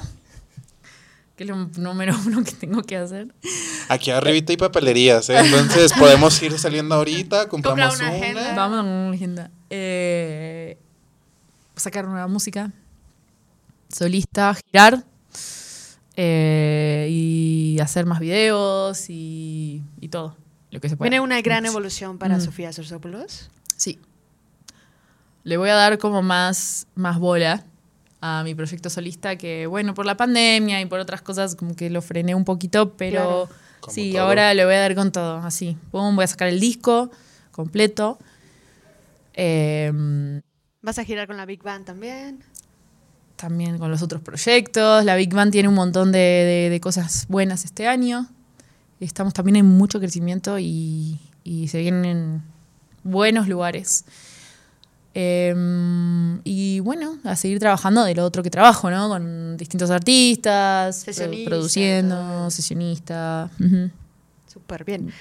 [1.35, 3.27] que es lo número uno que tengo que hacer.
[3.89, 5.37] Aquí arribita hay papelerías, ¿eh?
[5.37, 8.25] Entonces podemos ir saliendo ahorita, compramos Compra una una.
[8.25, 8.53] agenda.
[8.55, 9.51] Vamos a una agenda.
[9.69, 10.77] Eh,
[11.75, 12.71] sacar nueva música,
[13.89, 15.03] solista, girar
[16.15, 20.35] eh, y hacer más videos y, y todo
[20.71, 21.09] lo que se pueda.
[21.09, 22.41] Viene una gran evolución para Mm.
[22.41, 23.49] Sofía Sorsopoulos.
[23.75, 23.99] Sí.
[25.47, 27.63] Le voy a dar como más, más bola
[28.19, 31.89] a mi proyecto solista que, bueno, por la pandemia y por otras cosas como que
[31.89, 33.49] lo frené un poquito, pero Claro.
[33.89, 34.23] Sí, todo.
[34.23, 35.77] ahora le voy a dar con todo, así.
[35.91, 37.09] Voy a sacar el disco
[37.51, 38.17] completo.
[39.33, 40.41] Em,
[40.81, 42.39] Vas a girar con la Big Band también.
[43.35, 45.05] también con los otros proyectos.
[45.05, 48.27] La Big Band tiene un montón de, de- de cosas buenas este año.
[48.99, 52.41] Estamos también en mucho crecimiento y, y se vienen
[53.03, 54.05] buenos lugares.
[55.19, 59.09] Em, y bueno, a seguir trabajando de lo otro que trabajo, ¿no?
[59.09, 63.89] Con distintos artistas, Sesionista produciendo, sesionista, ujú,
[64.53, 65.11] Súper bien.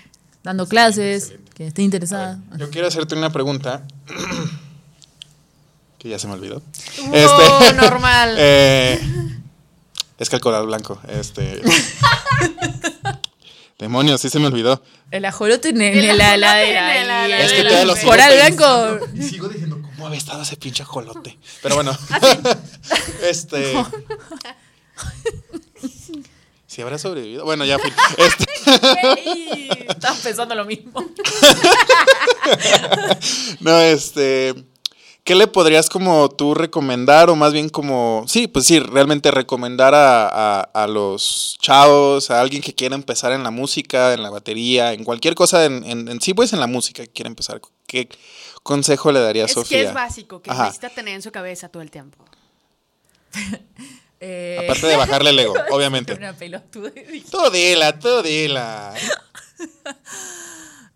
[0.44, 1.52] dando clases, excelente.
[1.54, 2.38] que esté interesada.
[2.58, 3.84] Yo quiero hacerte una pregunta.
[5.98, 6.60] que ya se me olvidó.
[7.06, 8.34] Wow, Este- normal.
[8.38, 9.00] Eh,
[10.18, 11.00] es que el coral blanco.
[11.08, 11.62] Este.
[13.78, 14.82] Demonios, sí se me olvidó.
[15.10, 17.28] El ajolote en, El la heladera.
[17.44, 19.06] Es que lo coral blanco.
[19.14, 19.75] Y sigo diciendo,
[20.06, 21.36] ¿cómo había estado ese pinche ajolote?
[21.62, 21.90] Pero bueno.
[23.28, 23.74] este.
[26.68, 27.44] Si habrá sobrevivido.
[27.44, 27.90] Bueno, ya fui.
[28.18, 31.04] Este, Estás pensando lo mismo.
[33.60, 34.54] no, este.
[35.24, 37.28] ¿Qué le podrías como tú recomendar?
[37.30, 38.24] O más bien como.
[38.28, 43.32] Sí, pues sí, realmente recomendar a, a- a los chavos, a alguien que quiera empezar
[43.32, 46.60] en la música, en la batería, en cualquier cosa, en, en- en sí, pues en
[46.60, 47.60] la música que quiera empezar.
[47.86, 48.08] ¿Qué
[48.62, 49.78] consejo le daría a es Sofía?
[49.78, 50.64] que es básico, que Ajá.
[50.64, 52.24] necesita tener en su cabeza todo el tiempo.
[54.18, 56.14] Eh, Aparte de bajarle el ego, obviamente.
[56.18, 57.26] Una pelotudez.
[57.30, 58.94] Todo dila, todo dila.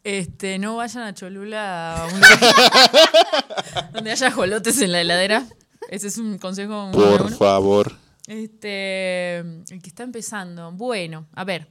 [0.02, 5.46] Este, no vayan a Cholula a un lugar donde haya jolotes en la heladera.
[5.90, 7.36] Ese es un consejo Por uno.
[7.36, 7.92] favor.
[8.26, 10.72] Este, el que está empezando.
[10.72, 11.68] Bueno, a ver.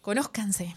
[0.00, 0.74] Conózcanse.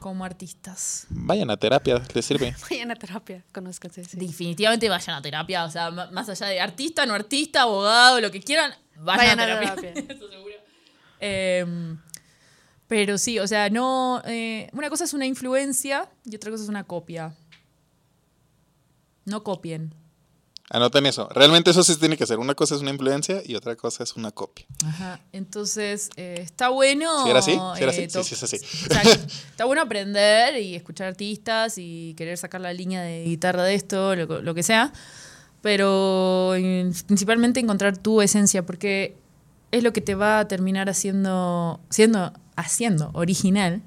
[0.00, 1.06] Como artistas.
[1.10, 2.54] Vayan a terapia, les sirve.
[2.70, 4.04] Vayan a terapia, conózcanse.
[4.04, 4.16] sí.
[4.16, 5.64] Definitivamente vayan a terapia.
[5.64, 9.42] O sea, más allá de artista, no artista, abogado, lo que quieran, vayan, Vayan a
[9.42, 9.92] a terapia.
[9.94, 10.14] terapia.
[10.16, 10.54] Eso seguro.
[11.20, 11.98] Em,
[12.86, 14.22] pero sí, o sea, no.
[14.26, 17.34] eh, una cosa es una influencia y otra cosa es una copia.
[19.24, 19.94] No copien.
[20.70, 21.28] Anoten eso.
[21.30, 22.38] Realmente eso sí tiene que ser.
[22.38, 24.64] Una cosa es una influencia y otra cosa es una copia.
[24.86, 25.20] Ajá.
[25.32, 27.24] Entonces, eh, está bueno.
[27.24, 27.52] ¿Sí era así?
[27.52, 28.00] ¿Sí era así?
[28.02, 28.56] eh, Sí, sí, es así.
[28.56, 29.10] Exacto.
[29.50, 34.16] Está bueno aprender y escuchar artistas y querer sacar la línea de guitarra de esto,
[34.16, 34.92] lo, lo que sea.
[35.60, 39.16] Pero eh, principalmente encontrar tu esencia, porque
[39.70, 43.82] es lo que te va a terminar haciendo, siendo, haciendo original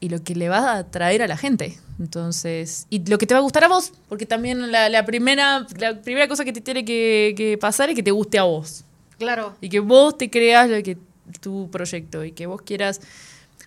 [0.00, 1.78] y lo que le va a atraer a la gente.
[2.00, 5.66] Entonces, y lo que te va a gustar a vos, porque también la, la primera,
[5.78, 8.84] la primera cosa que te tiene que, que pasar es que te guste a vos
[9.18, 9.54] Claro.
[9.60, 10.98] y que vos te creas lo que
[11.40, 13.00] tu proyecto y que vos quieras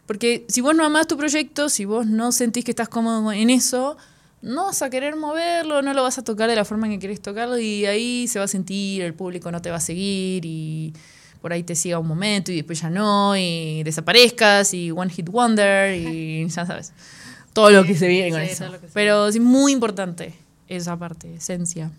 [0.05, 3.49] porque si vos no amás tu proyecto si vos no sentís que estás cómodo en
[3.49, 3.97] eso
[4.41, 6.99] no vas a querer moverlo no lo vas a tocar de la forma en que
[6.99, 10.45] querés tocarlo y ahí se va a sentir el público no te va a seguir
[10.45, 10.93] y
[11.42, 15.30] por ahí te siga un momento y después ya no, y desaparezcas, y One Hit
[15.30, 16.94] Wonder, y ya sabes.
[17.54, 18.72] Todo lo que se viene con sí, eso.
[18.80, 20.34] que se Pero sí, muy importante
[20.68, 21.92] esa parte, esencia.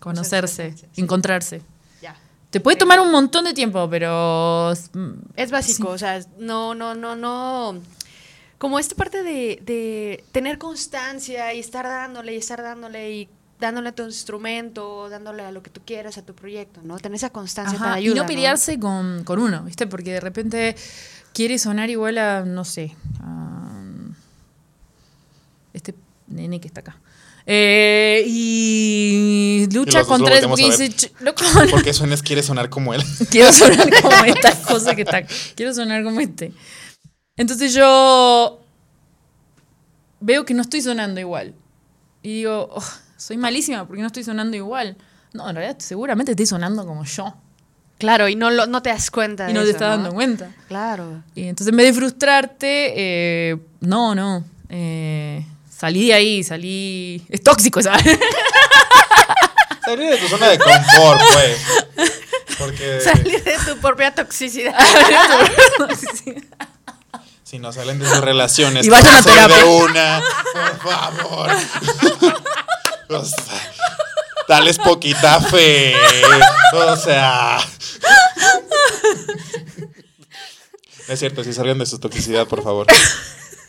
[0.00, 0.86] Conocerse, sí.
[1.00, 1.62] encontrarse.
[2.02, 2.14] Ya.
[2.50, 6.94] Te puede tomar un montón de tiempo, pero mm, Es básico, o sea, no, no,
[6.94, 7.80] no, no.
[8.58, 13.28] Como esta parte de, de tener constancia y estar dándole y estar dándole y
[13.60, 16.98] dándole a tu instrumento, dándole a lo que tú quieras, a tu proyecto, ¿no?
[16.98, 18.16] Tener esa constancia Ajá, te ayuda.
[18.16, 19.86] y no pelearse Con, con uno, ¿viste?
[19.86, 20.76] Porque de repente
[21.32, 23.80] quiere sonar igual a, no sé, a
[25.72, 25.94] este
[26.28, 27.00] nene que está acá.
[27.50, 30.92] Eh, y lucha contra eso volteamos porque a dice, ver.
[30.96, 33.02] "Ch- loco, no Porque Suenes quiere sonar como él.
[33.30, 35.22] quiero sonar como esta cosa que está.
[35.54, 36.52] Quiero sonar como este.
[37.36, 38.60] Entonces yo
[40.20, 41.54] veo que no estoy sonando igual.
[42.22, 42.82] Y digo, "Oh,
[43.18, 44.96] soy malísima porque no estoy sonando igual.
[45.34, 47.34] No, en realidad seguramente estoy sonando como yo.
[47.98, 49.44] Claro, y no, lo, no te das cuenta.
[49.44, 50.50] Y de no te estás dando cuenta.
[50.68, 51.22] Claro.
[51.34, 54.44] Y entonces en vez de frustrarte, eh, no, no.
[54.70, 57.26] eh, salí de ahí, salí.
[57.28, 58.04] Es tóxico, ¿sabes?
[59.84, 62.10] Salir de tu zona de confort, pues.
[62.58, 64.74] Porque Salir de tu propia toxicidad.
[67.42, 69.56] si no salen de sus relaciones, Y vayan a terapia.
[69.56, 71.50] de una, por favor.
[73.08, 73.72] O sea,
[74.48, 75.94] dales poquita fe.
[76.74, 77.58] O sea.
[81.06, 82.86] No es cierto, si salgan de su toxicidad, por favor.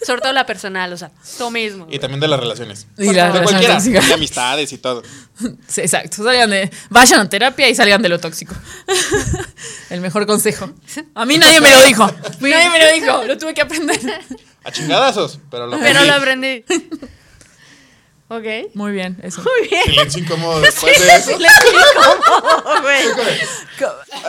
[0.05, 1.87] Sobre todo la personal, o sea, tú mismo.
[1.89, 2.87] Y también de las relaciones.
[2.97, 5.03] Y de las relaciones cualquiera, de amistades y todo.
[5.67, 6.23] Sí, exacto.
[6.23, 8.55] Salgan de, vayan a terapia y salgan de lo tóxico.
[9.89, 10.71] El mejor consejo.
[11.15, 12.05] A mí nadie me lo dijo.
[12.39, 13.23] Nadie me lo dijo.
[13.25, 13.99] Lo tuve que aprender.
[14.63, 16.63] A chingadazos, pero lo Pero lo aprendí.
[18.29, 18.73] Ok.
[18.75, 19.41] Muy bien, eso.
[19.43, 19.83] Muy bien.
[19.85, 21.37] Silencio incómodo después de eso.
[21.37, 21.47] Le
[21.95, 23.07] como, güey.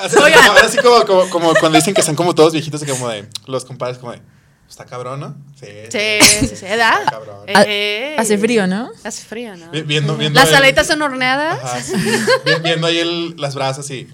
[0.02, 2.86] Así, como, ahora sí como, como, como cuando dicen que están como todos viejitos y
[2.86, 4.20] como de los compadres como de
[4.68, 5.34] está cabrón, ¿no?
[5.58, 5.66] Sí.
[5.90, 6.66] Sí, sí, sí.
[6.66, 7.00] ¿Edad?
[7.00, 7.44] Está cabrón.
[7.48, 8.88] Eh, Hace frío, ¿no?
[9.02, 9.68] Hace frío, ¿no?
[9.72, 11.58] Vi- Viendo, viendo Las el- aletas son horneadas.
[11.62, 11.92] Ajá, sí.
[11.96, 14.08] Vi- Viendo ahí el- las brasas y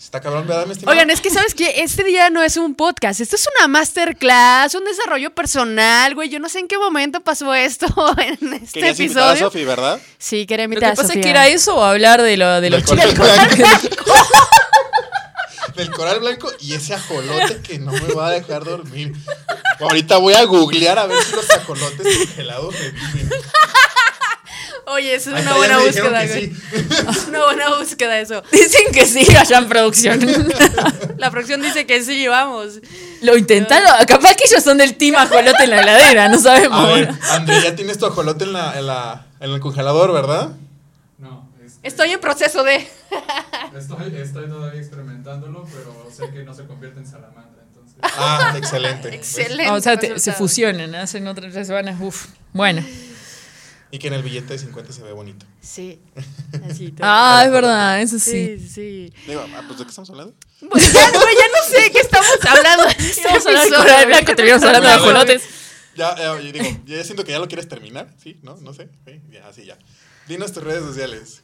[0.00, 0.92] está cabrón, ¿verdad, mi estimado?
[0.96, 4.74] Oigan, es que sabes que este día no es un podcast, esto es una masterclass,
[4.74, 6.28] un desarrollo personal, güey.
[6.28, 7.86] Yo no sé en qué momento pasó esto
[8.18, 9.46] en este Querías invitar a episodio.
[9.50, 10.00] Sofi, ¿verdad?
[10.18, 11.22] Sí, quería Lo que invitar a pasa es Sofía.
[11.22, 13.14] que era eso o hablar de, lo, de los Del chicos.
[13.18, 14.14] coral blanco.
[15.76, 19.12] Del coral blanco y ese ajolote que no me va a dejar dormir.
[19.78, 23.30] Ahorita voy a googlear a ver si los ajolotes congelados me viven.
[24.92, 26.46] Oye, eso es una buena búsqueda, que güey.
[26.54, 26.58] sí.
[27.10, 28.42] Es una buena búsqueda eso.
[28.52, 30.20] Dicen que sí, allá en producción.
[31.18, 32.80] La producción dice que sí, vamos.
[33.22, 33.88] Lo intentaron.
[34.06, 36.78] Capaz que ellos son del team ajolote en la heladera, no sabemos.
[36.78, 40.50] A ver, André, ya tienes tu ajolote en, la, en, la, en el congelador, ¿verdad?
[41.18, 42.76] No, este, Estoy en proceso de.
[43.78, 47.96] estoy, estoy todavía experimentándolo, pero sé que no se convierte en salamandra, entonces.
[48.02, 49.14] Ah, excelente.
[49.14, 49.66] Excelente.
[49.66, 51.96] Ah, o sea, te- se fusionan, hacen otras tres semanas.
[52.00, 52.26] Uf.
[52.52, 52.82] Bueno.
[53.92, 55.46] Y que en el billete de 50 se ve bonito.
[55.60, 56.00] Sí.
[56.70, 56.94] Así.
[57.00, 58.58] Ah, es verdad, eso sí.
[58.58, 59.12] sí, sí.
[59.26, 60.34] Digo, ah, pues ¿de qué estamos hablando?
[60.60, 62.84] Bueno, ya, no sé de qué estamos hablando.
[62.84, 65.42] a hablar de blanco, terminamos hablando de ajolotes.
[65.96, 68.38] Ya, ya, yo digo, ya siento que ya lo quieres terminar, ¿sí?
[68.42, 68.56] ¿No?
[68.56, 68.88] No sé.
[69.06, 69.76] Sí, ya, así ya.
[70.28, 71.42] Dinos tus redes sociales.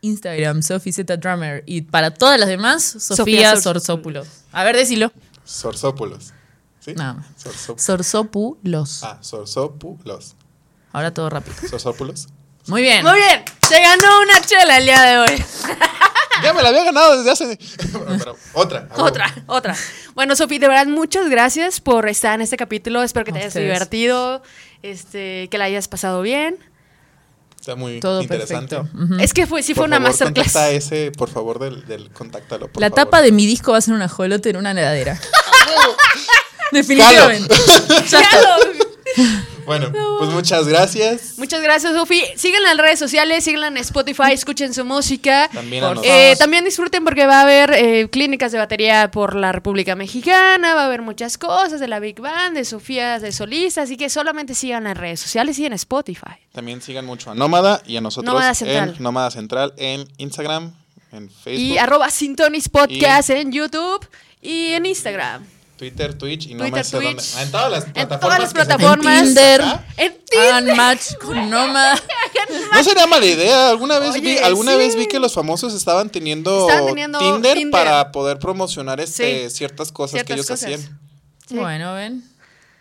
[0.00, 1.62] Instagram, Sophie Z Drummer.
[1.66, 4.28] Y para todas las demás, Sofía Sofía Sorsópulos.
[4.52, 5.12] A ver, decilo.
[5.44, 6.32] Sorsópulos.
[6.80, 6.94] ¿Sí?
[6.94, 7.22] No.
[7.76, 9.02] Sorsópulos.
[9.02, 10.36] Ah, Sorsópulos.
[10.92, 11.54] Ahora todo rápido.
[11.68, 12.28] Sorsópulos.
[12.66, 13.02] Muy bien.
[13.04, 15.44] Muy bien, se ganó una chela el día de hoy.
[16.40, 17.58] Ya me la había ganado desde hace.
[18.18, 18.88] Pero otra.
[18.94, 19.76] Otra, otra.
[20.14, 23.02] Bueno, Sofi, de verdad, muchas gracias por estar en este capítulo.
[23.02, 23.66] Espero que te A hayas ustedes.
[23.66, 24.40] divertido,
[24.84, 26.56] este, que la hayas pasado bien.
[27.58, 28.76] Está muy Todo interesante.
[28.76, 28.98] perfecto.
[29.14, 29.14] Ujú.
[29.20, 30.52] Es que fue, sí Por fue una favor, masterclass.
[30.52, 32.68] Contacta ese, por favor, del, del contáctalo.
[32.68, 33.04] por La favor.
[33.06, 35.18] tapa de mi disco va a ser un ajolote en una heladera.
[36.70, 37.52] Definitivamente.
[38.10, 38.22] Ya
[39.68, 41.34] Bueno, pues muchas gracias.
[41.36, 42.22] Muchas gracias, Sofi.
[42.36, 45.50] Síganla en redes sociales, síganla en Spotify, escuchen su música.
[45.52, 45.94] También a.
[46.02, 50.74] Eh, también disfruten porque va a haber eh, clínicas de batería por la República Mexicana,
[50.74, 54.08] va a haber muchas cosas de la Big Band, de Sofía, de solista, así que
[54.08, 56.38] solamente síganla en redes sociales y en Spotify.
[56.52, 58.94] También sigan mucho a Nómada y a nosotros Nómada Central.
[58.96, 60.72] en Nómada Central en Instagram,
[61.12, 64.08] en Facebook, Y arroba Sintonis Podcast en YouTube
[64.40, 65.57] y en Instagram.
[65.78, 67.22] Twitter, Twitch y no Twitter, más Dónde.
[67.40, 68.12] En todas las plataformas.
[68.12, 69.18] En todas las plataformas.
[69.18, 69.62] En Tinder.
[69.62, 69.84] ¿Ah?
[69.96, 70.48] En Tinder.
[70.52, 71.94] Hagan match con Noma.
[72.72, 73.70] no sería mala idea.
[73.70, 76.66] Alguna vez vi, alguna vez vi que los famosos estaban teniendo,
[77.18, 81.00] Tinder, para poder promocionar este, ciertas cosas que ellos hacían.
[81.50, 82.24] Bueno, ven.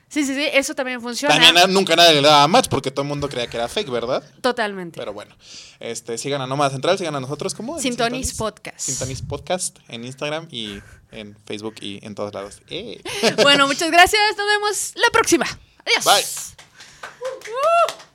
[0.10, 1.36] Sí, sí, sí, eso también funciona.
[1.36, 4.24] También nunca nadie le daba match porque todo el mundo creía que era fake, ¿verdad?
[4.40, 4.98] Totalmente.
[4.98, 5.36] Pero bueno,
[5.82, 8.80] este, sigan a Nómada Central, sigan a nosotros como Sintonis, Sintonis Podcast.
[8.80, 10.82] Sintonis Podcast en Instagram y
[11.12, 12.62] en Facebook y en todos lados.
[12.70, 13.02] Eh.
[13.42, 14.22] Bueno, muchas gracias.
[14.38, 15.46] Nos vemos la próxima.
[15.86, 16.06] Adiós.
[16.06, 16.24] Bye.
[17.22, 18.07] Uh, uh.